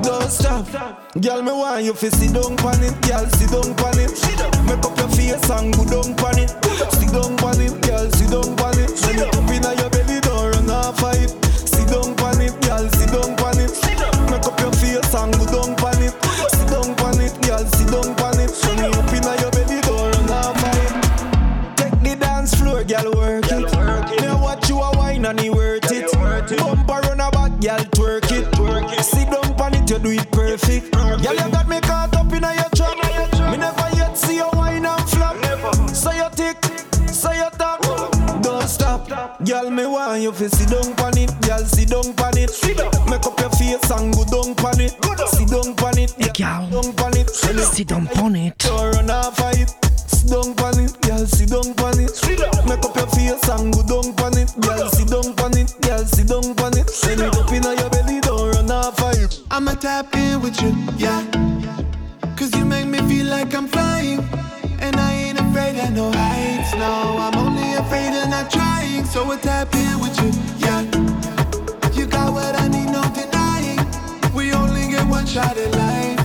[0.03, 0.67] Don't stop.
[1.21, 2.95] Girl, me want you fi sit down pon it.
[3.03, 4.11] Girl, sit down pon it.
[4.67, 6.51] Make up your face and go down pon it.
[6.93, 9.40] Sit down pon it, girl, sit down pon it.
[25.31, 26.11] And he worth it.
[26.59, 29.05] Bumper run a back, girl, twerk it.
[29.05, 30.93] Sit down pon it, you do it perfect.
[30.93, 32.97] Girl, you got me caught up in a your trap.
[33.51, 35.37] Me never yet see you wine and flap.
[35.95, 36.59] So you tick,
[37.09, 37.81] so you talk.
[38.43, 39.09] Don't stop.
[39.45, 41.31] Girl, me want you fi sit down pon it.
[41.43, 42.51] Girl, sit down pon it.
[43.09, 44.93] Make up your face and go down pon it.
[45.29, 46.13] Sit down pon it.
[46.19, 47.31] Girl, down it.
[47.31, 48.59] sit down pon it.
[48.59, 49.90] Don't run off of it.
[50.21, 52.13] Sit down pon it, girl, sit down pon it.
[52.69, 54.53] Make up your face and go down pon it.
[54.61, 56.91] Girl, sit down pon it, girl, sit down pon it.
[56.91, 59.41] Send it up inna your belly, don't run off of it.
[59.51, 61.25] I'ma tap in with you, yeah.
[62.37, 64.21] Cause you make me feel like I'm flying.
[64.81, 67.17] And I ain't afraid of no heights, no.
[67.19, 69.07] I'm only afraid of not trying.
[69.07, 70.83] So I tap in with you, yeah.
[71.97, 73.81] You got what I need, no denying.
[74.35, 76.20] We only get one shot at life.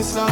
[0.00, 0.28] You slow.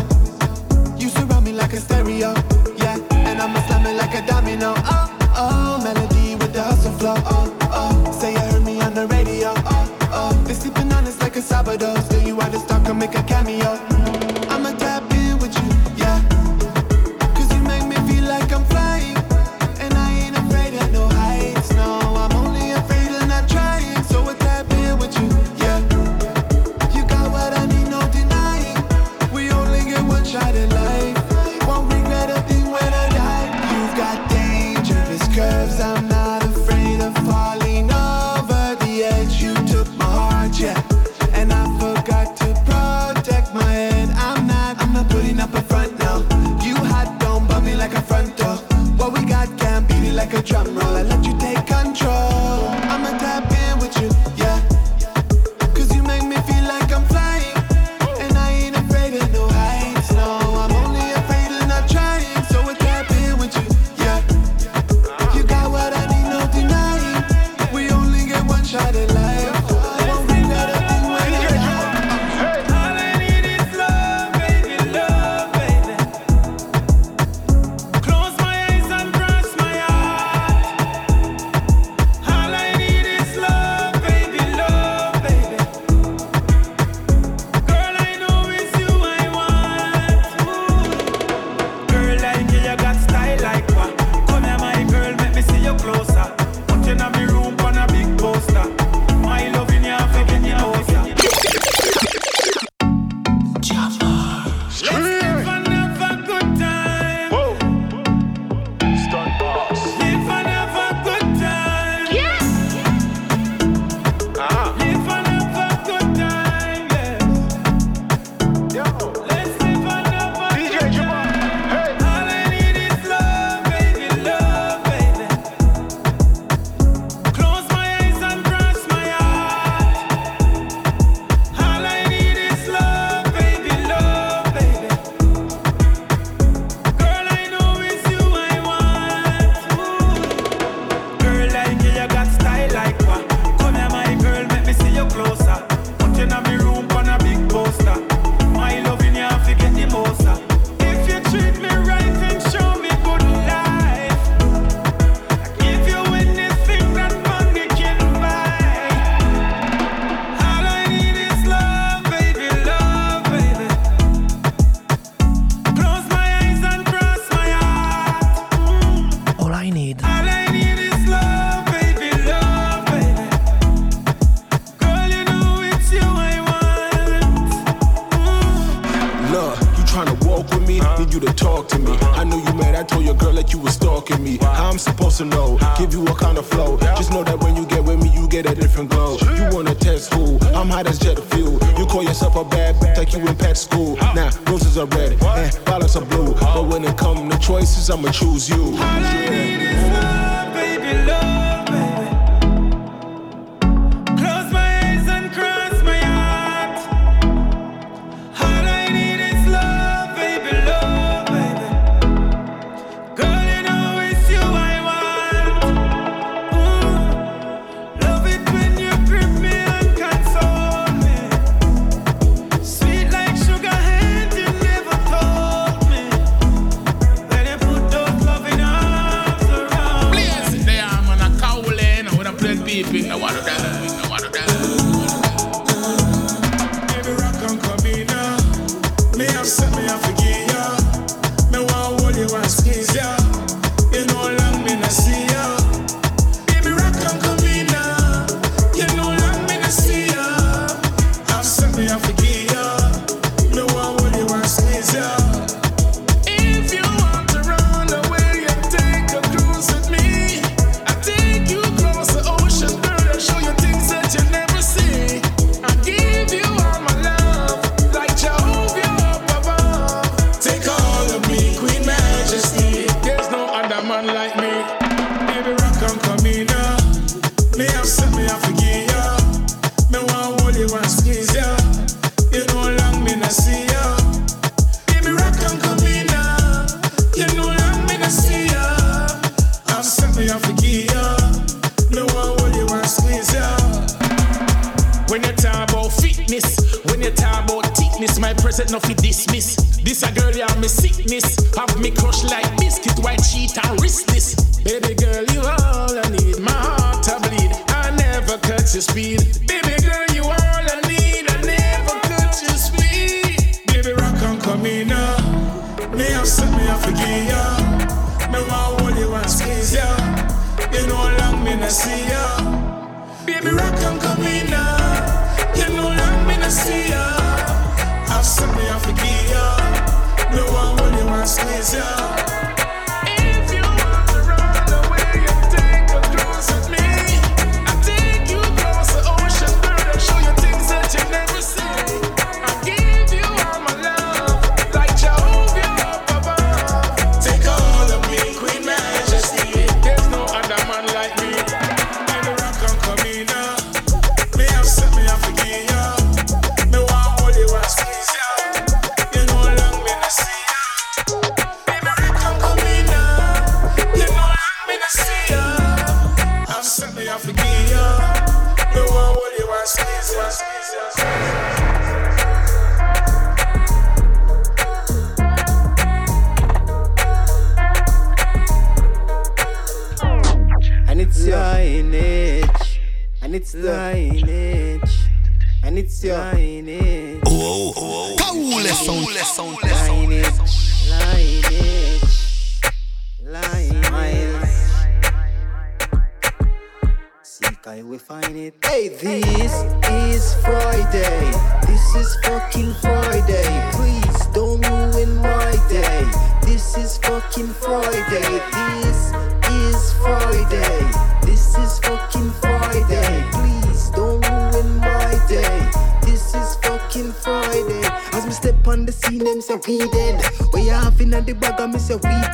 [0.96, 2.32] You surround me like a stereo,
[2.76, 2.96] yeah.
[3.28, 4.72] And I'ma slam it like a domino.
[4.76, 7.14] Oh, oh, melody with the hustle flow.
[7.26, 9.52] Oh, oh, say you heard me on the radio.
[9.54, 12.17] Oh, oh, they sleeping on us like a Sabado.
[50.18, 50.96] Like a drum roll.
[50.96, 52.77] I let you take control.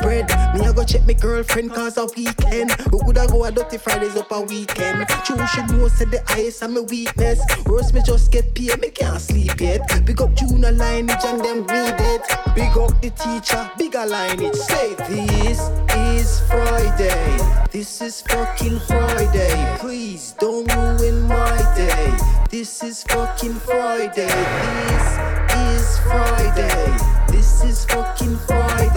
[0.02, 0.28] bread.
[0.54, 2.70] Me, a go check my girlfriend cause a weekend.
[2.90, 5.06] Who could I go a dirty Fridays up a weekend?
[5.24, 7.40] She should know, said the eyes and my weakness.
[7.66, 9.80] Worse, me just get paid, me can't sleep yet.
[10.04, 12.22] Big up Juna lineage and them read it.
[12.54, 14.54] Big up the teacher, bigger lineage.
[14.54, 15.60] Say this
[15.96, 17.38] is Friday.
[17.70, 19.76] This is fucking Friday.
[19.78, 22.16] Please don't ruin my day.
[22.50, 24.26] This is fucking Friday.
[24.26, 26.96] This is Friday.
[27.28, 28.93] This is fucking Friday.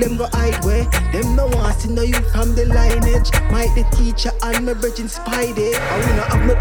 [0.00, 3.30] them go hide where them no want see no youth from the lineage.
[3.50, 5.72] Might the teacher and my bridging spider.
[5.74, 6.54] And we no have no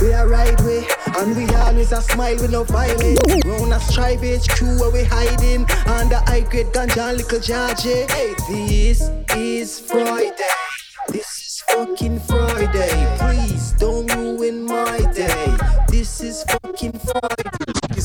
[0.00, 0.84] we are right way,
[1.18, 3.20] and we always a smile with no violence.
[3.44, 7.82] Round a strive HQ where we hiding under high grade ganja little charge.
[7.82, 10.32] Hey, this is Friday.
[11.08, 13.16] This is fucking Friday.
[13.18, 15.56] Please don't ruin my day.
[15.88, 17.43] This is fucking Friday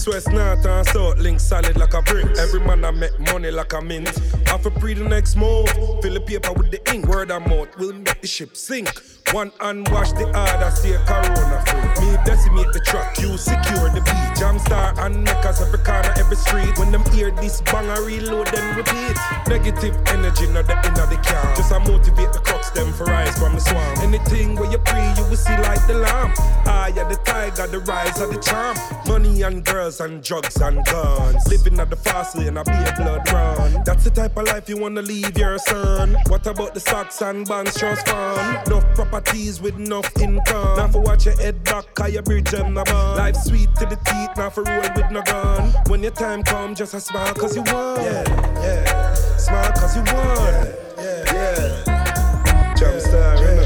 [0.08, 2.26] west, north, and south, link solid like a brick.
[2.38, 4.10] Every man I met money like a mint.
[4.52, 5.70] Off a pre the next move,
[6.02, 7.08] fill the paper with the ink.
[7.08, 8.90] Word of mouth will make the ship sink.
[9.32, 12.06] One hand wash the other, stay corona free.
[12.06, 14.40] Me decimate the truck, you secure the beat.
[14.40, 16.78] Jam star and makers every corner, every street.
[16.78, 19.18] When them hear this bang, I reload then repeat.
[19.48, 21.56] Negative energy, not the end of the car.
[21.56, 24.00] Just I motivate the crux, them for rise from the swamp.
[24.00, 26.34] Anything where you pre, you will see like the lamb.
[26.66, 28.78] I yeah, the tiger, the rise of the charm.
[29.06, 31.48] Money and girls and drugs and guns.
[31.48, 33.84] Living at the fast lane, I be a blood run.
[33.86, 36.16] That's the type of life you wanna leave your son.
[36.28, 38.68] What about the stocks and bonds, trust fund?
[38.68, 40.78] Enough properties with enough income.
[40.78, 43.18] Now for watch your head back, cause your bridge them no bun.
[43.18, 45.74] Life sweet to the teeth, now for roll with no gun.
[45.88, 48.04] When your time come, just a smile cause you won.
[48.04, 48.24] Yeah,
[48.62, 49.14] yeah.
[49.38, 50.68] Smile cause you won.
[50.98, 52.76] Yeah, yeah.
[52.76, 53.64] Jump star, yeah.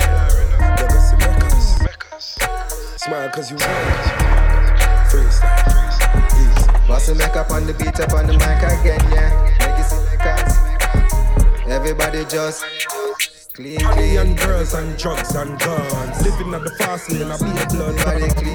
[0.70, 0.84] Eh?
[0.84, 2.18] Eh?
[2.98, 4.44] Smile cause you won.
[5.10, 5.63] Freestyle.
[6.90, 9.32] A make up on the beat up on the mic again, yeah.
[9.60, 10.58] Legacy makers.
[11.68, 12.64] Everybody just
[13.54, 13.80] clean,
[14.18, 16.26] and girls and drugs and guns.
[16.26, 17.96] Living at the fast lane, I be a blood.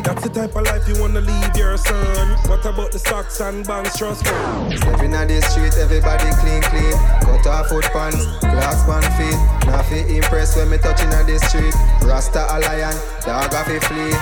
[0.04, 2.36] That's the type of life you wanna leave your son.
[2.50, 4.76] What about the stocks and bonds, trust fund?
[4.78, 6.96] Stepping on the street, everybody clean, clean.
[7.22, 9.38] Cut off foot pants, glass pan feet.
[9.66, 11.74] Now fi impress when me touching on the street.
[12.02, 14.14] Rasta a lion, dog a fi flee.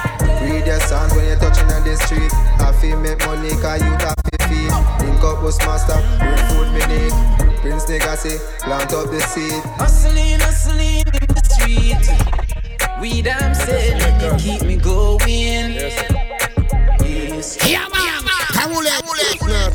[0.44, 2.32] Read your songs when you touching on the street.
[2.60, 4.72] I fi make money, cause you have fi feed.
[5.00, 7.55] Link up with master, bring food me need.
[7.66, 9.60] Prince Legacy, plant up the seed.
[9.74, 13.00] Hustling, hustling in the street.
[13.00, 15.72] Weed I'm selling, you keep me going.
[15.74, 17.58] Yes.
[17.68, 17.88] Yeah,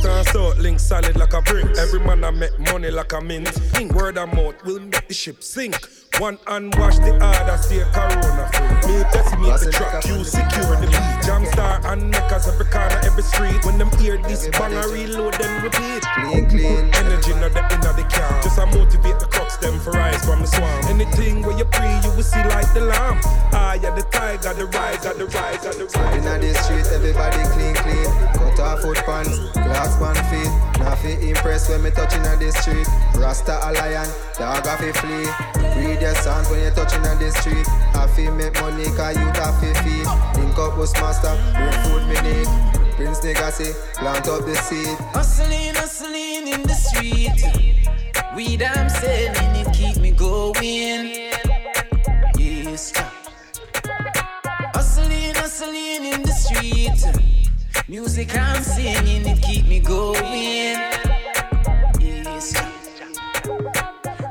[0.02, 1.66] North and south, link solid like a brick.
[1.78, 3.50] Every man I met money like a mint.
[3.80, 5.76] Ink word of mouth will make the ship sink.
[6.18, 8.92] One hand wash the other, stay corona free.
[8.92, 11.26] Me decimate the truck, you secure the beat.
[11.26, 13.66] Jam star and makers every corner, every street.
[13.66, 16.04] When them hear this bang, I reload then repeat.
[16.16, 16.90] Clean, clean.
[16.96, 18.42] Energy not the inner the car.
[18.42, 20.86] Just I motivate the crux, them for rise from the swamp.
[20.90, 23.20] Anything where you pre, you will see like the lamb.
[23.54, 26.26] Ah, yeah, the tiger, the rise, the rise, the rise.
[26.32, 28.10] On the street, everybody clean, clean.
[28.34, 30.52] Cut off foot pants, glass pan feet.
[30.80, 32.88] Now fi impress when me touching on the street.
[33.16, 35.28] Rasta a lion, dog a fi flee.
[35.78, 37.68] Read your songs when you touching on the street.
[37.96, 40.08] I fi make money, cause you have fi feed.
[40.40, 42.71] Link up with master, bring food me need.
[43.04, 44.96] Prince Legacy, plant up the seed.
[45.10, 47.42] Hustling, hustling in the street.
[48.36, 51.32] Weed I'm selling, it keep me going.
[52.38, 52.94] Yes.
[54.76, 57.04] Hustling, hustling in the street.
[57.90, 60.78] Music I'm singing, it keep me going.
[62.00, 62.54] Yes.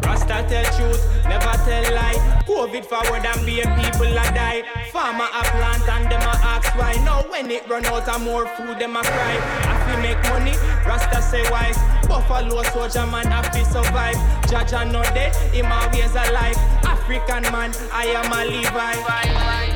[0.04, 2.29] Rasta tell truth, never tell lie.
[2.50, 4.62] COVID forward and be a people a die.
[4.90, 6.94] Farmer a plant and them a ask why.
[7.04, 9.36] Now when it run out of more food, them a cry.
[9.70, 11.78] If we make money, Rasta say wise.
[12.08, 14.18] Buffalo soldier man have to survive.
[14.50, 16.56] Judge are not dead, him always alive.
[16.82, 19.69] African man, I am a Levi.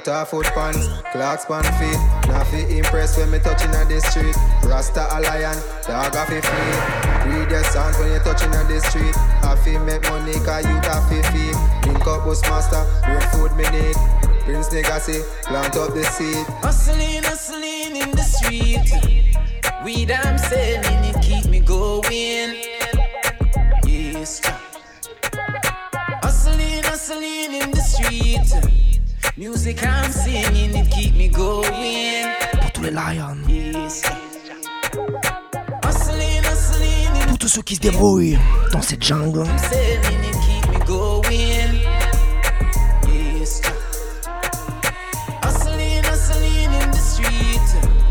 [0.00, 2.00] Cut off foot pants, clocks pan feet.
[2.30, 4.34] Now fi impressed when me touching on the street.
[4.64, 5.54] Rasta a lion,
[5.86, 7.30] dog a fi free.
[7.30, 9.14] Read your songs when you touching on the street.
[9.44, 11.54] I fi make money, cause you have fi feed.
[11.86, 13.96] Link up with master, bring food me need.
[14.44, 16.46] Prince Legacy, plant up the seed.
[16.64, 18.88] Hustling, hustling in the street.
[19.84, 22.56] Weed I'm selling, it keep me going.
[23.84, 24.40] Yes.
[26.22, 28.99] Hustling, hustling in the street.
[29.36, 32.26] Music I'm singing, it keep me going.
[32.60, 33.36] Pour tous les lions.
[37.28, 38.38] Pour tous ceux qui se débrouillent
[38.72, 39.44] dans cette jungle.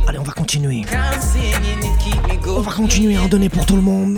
[0.07, 0.83] Allez, on va continuer.
[2.47, 4.17] On va continuer à en donner pour tout le monde.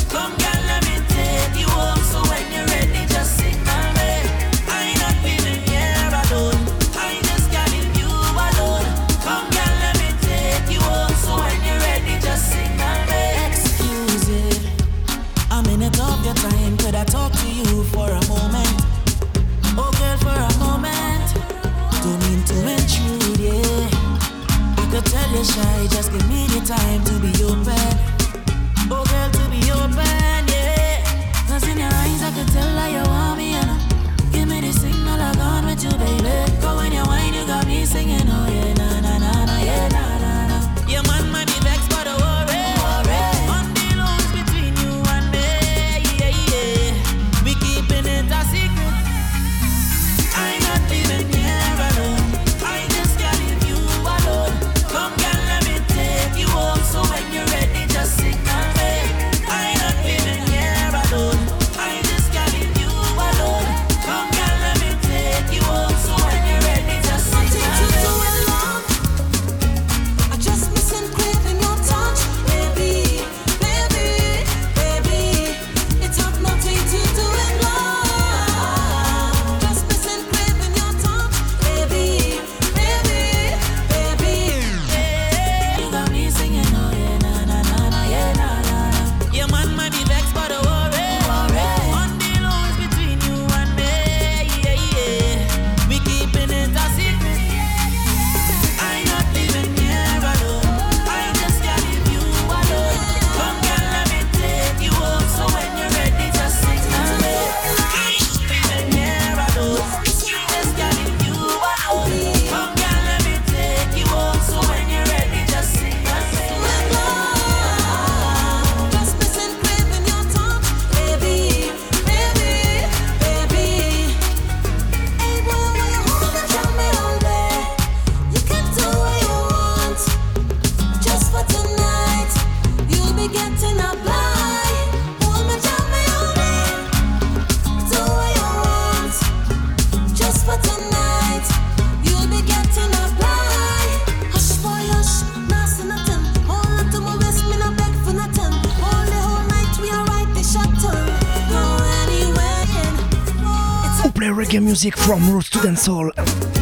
[154.83, 156.09] music from roots to dancehall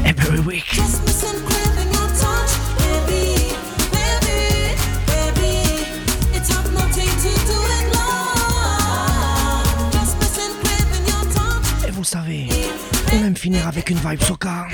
[0.03, 0.77] every week.
[11.87, 12.49] Et vous savez,
[13.13, 14.67] on aime finir avec une vibe soca.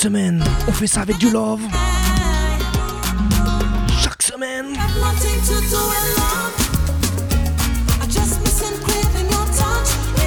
[0.00, 1.60] semaine, on fait ça avec du love.
[4.02, 4.68] Chaque semaine.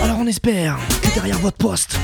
[0.03, 1.97] Alors on espère que derrière votre poste,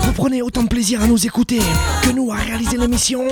[0.00, 1.60] vous prenez autant de plaisir à nous écouter
[2.02, 3.28] que nous à réaliser l'émission.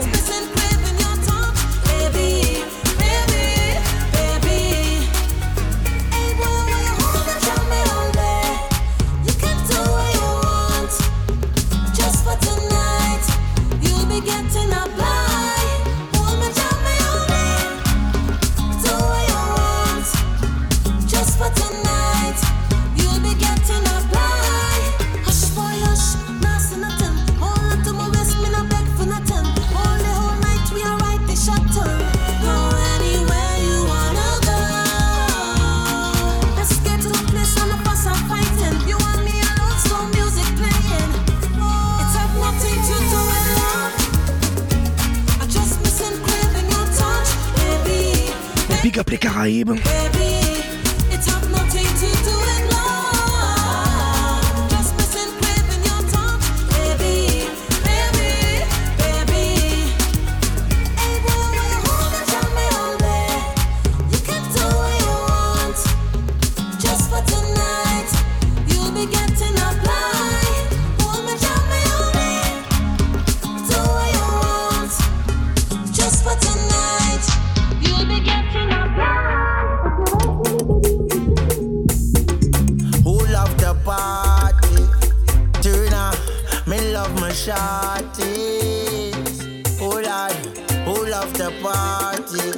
[91.24, 92.50] after party.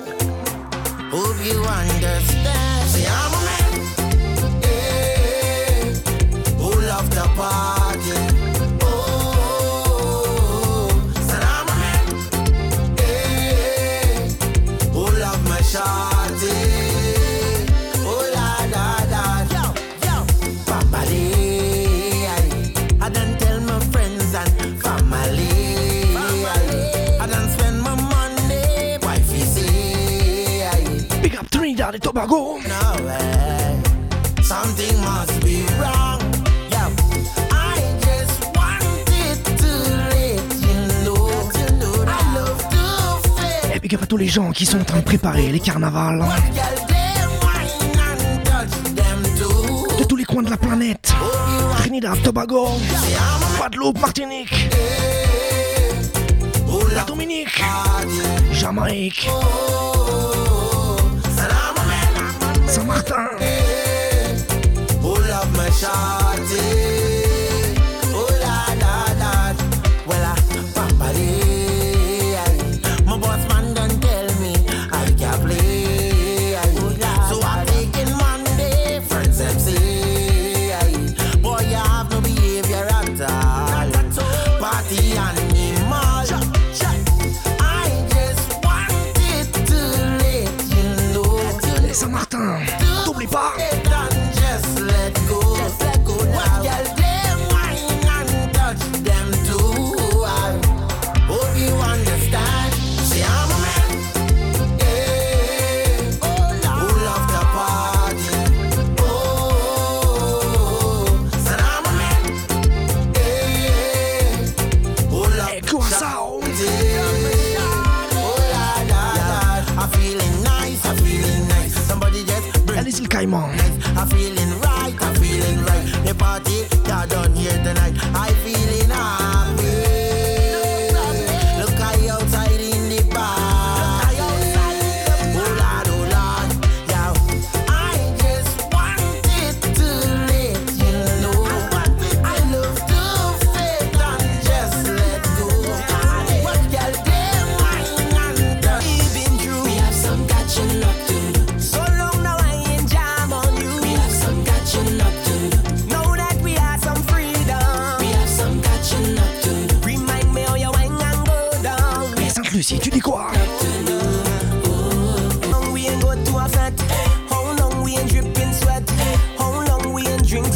[1.15, 2.91] Hope you understand.
[2.91, 3.73] See, I'm a man.
[4.63, 5.95] Hey,
[6.59, 7.76] who love the party?
[32.27, 32.59] Chicago.
[32.59, 33.83] No way.
[34.43, 35.67] Something must be
[44.09, 46.25] tous les gens qui sont en train de préparer les carnavals.
[49.99, 51.13] De tous les coins de la planète.
[51.79, 52.69] Trinidad, Tobago,
[53.59, 54.71] Guadeloupe, Martinique.
[56.95, 57.63] La Dominique,
[58.53, 59.29] Jamaïque.
[62.77, 63.39] Samantha.
[65.01, 66.96] Pull up my shorty.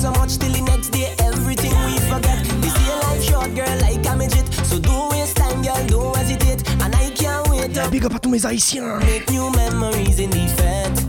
[0.01, 2.39] so much till the next day, everything we forget.
[2.63, 4.47] This year life short, girl, like I'm a midget.
[4.65, 6.67] So don't waste time, girl, don't hesitate.
[6.83, 7.91] And I can't wait.
[7.91, 8.99] Big up à tous mes Haïtiens.
[9.01, 11.00] Make new memories in the fête.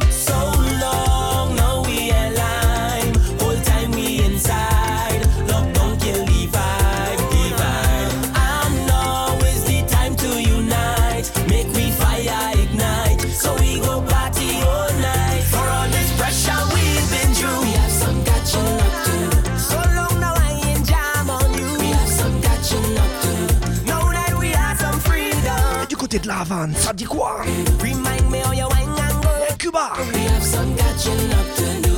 [26.61, 29.45] Iran, Sadiqua, Remind me how you wine and go.
[29.49, 29.93] Yeah, Cuba.
[30.13, 31.95] We have some catching up to do.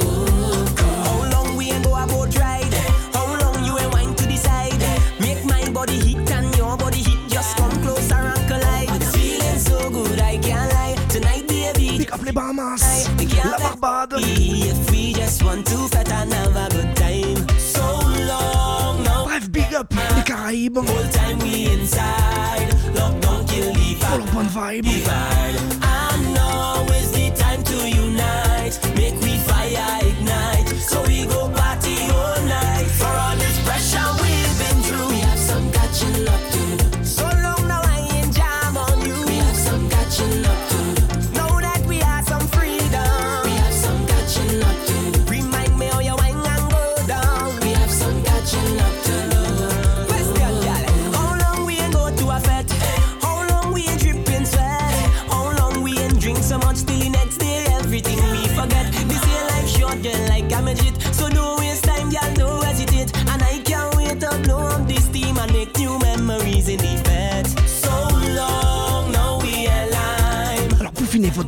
[0.00, 0.64] Oh.
[1.04, 2.72] How long we ain't go about ride?
[3.12, 4.80] How long you ain't wine to decide?
[5.20, 7.28] Make my body hit and your body hit.
[7.28, 8.88] Just come closer and collide.
[8.88, 10.96] I'm feeling so good, I can't lie.
[11.10, 11.98] Tonight, baby.
[11.98, 13.06] Pick up the Bahamas.
[13.44, 14.22] La Barbade.
[14.64, 17.58] If we just want to fat and have a good time.
[17.58, 17.84] So
[18.26, 19.26] long now.
[19.26, 20.88] I've big up the Caraïbes.
[20.88, 21.59] Whole time we
[24.82, 24.98] table.
[24.98, 25.69] Divide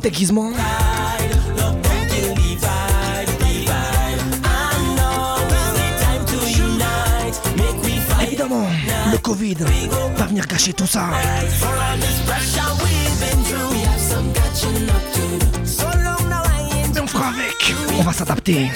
[0.03, 0.51] déguisement.
[8.21, 8.67] Évidemment,
[9.11, 9.55] le Covid
[10.17, 11.07] va venir cacher tout ça.
[16.93, 18.69] Mais on fera avec, on va s'adapter.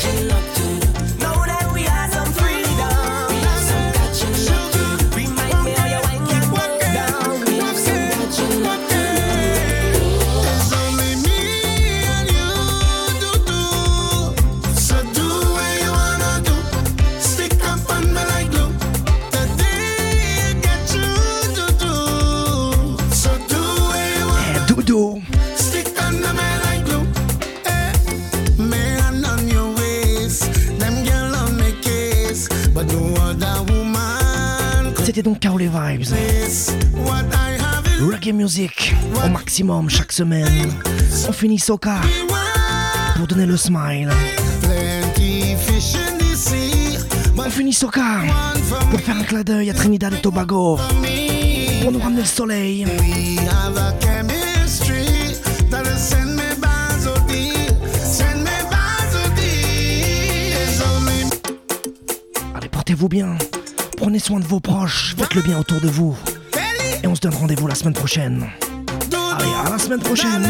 [38.34, 38.94] musique
[39.24, 40.72] au maximum chaque semaine.
[41.28, 42.02] On finit Soka
[43.16, 44.10] pour donner le smile.
[47.38, 48.22] On finit Soka
[48.90, 50.78] pour faire un clin d'œil à Trinidad et Tobago.
[51.82, 52.86] Pour nous ramener le soleil.
[62.56, 63.38] Allez, portez-vous bien.
[63.96, 65.16] Prenez soin de vos proches.
[65.18, 66.16] Faites le bien autour de vous.
[67.08, 68.46] Et on se donne rendez-vous la semaine prochaine.
[69.32, 70.46] Allez, à la semaine prochaine.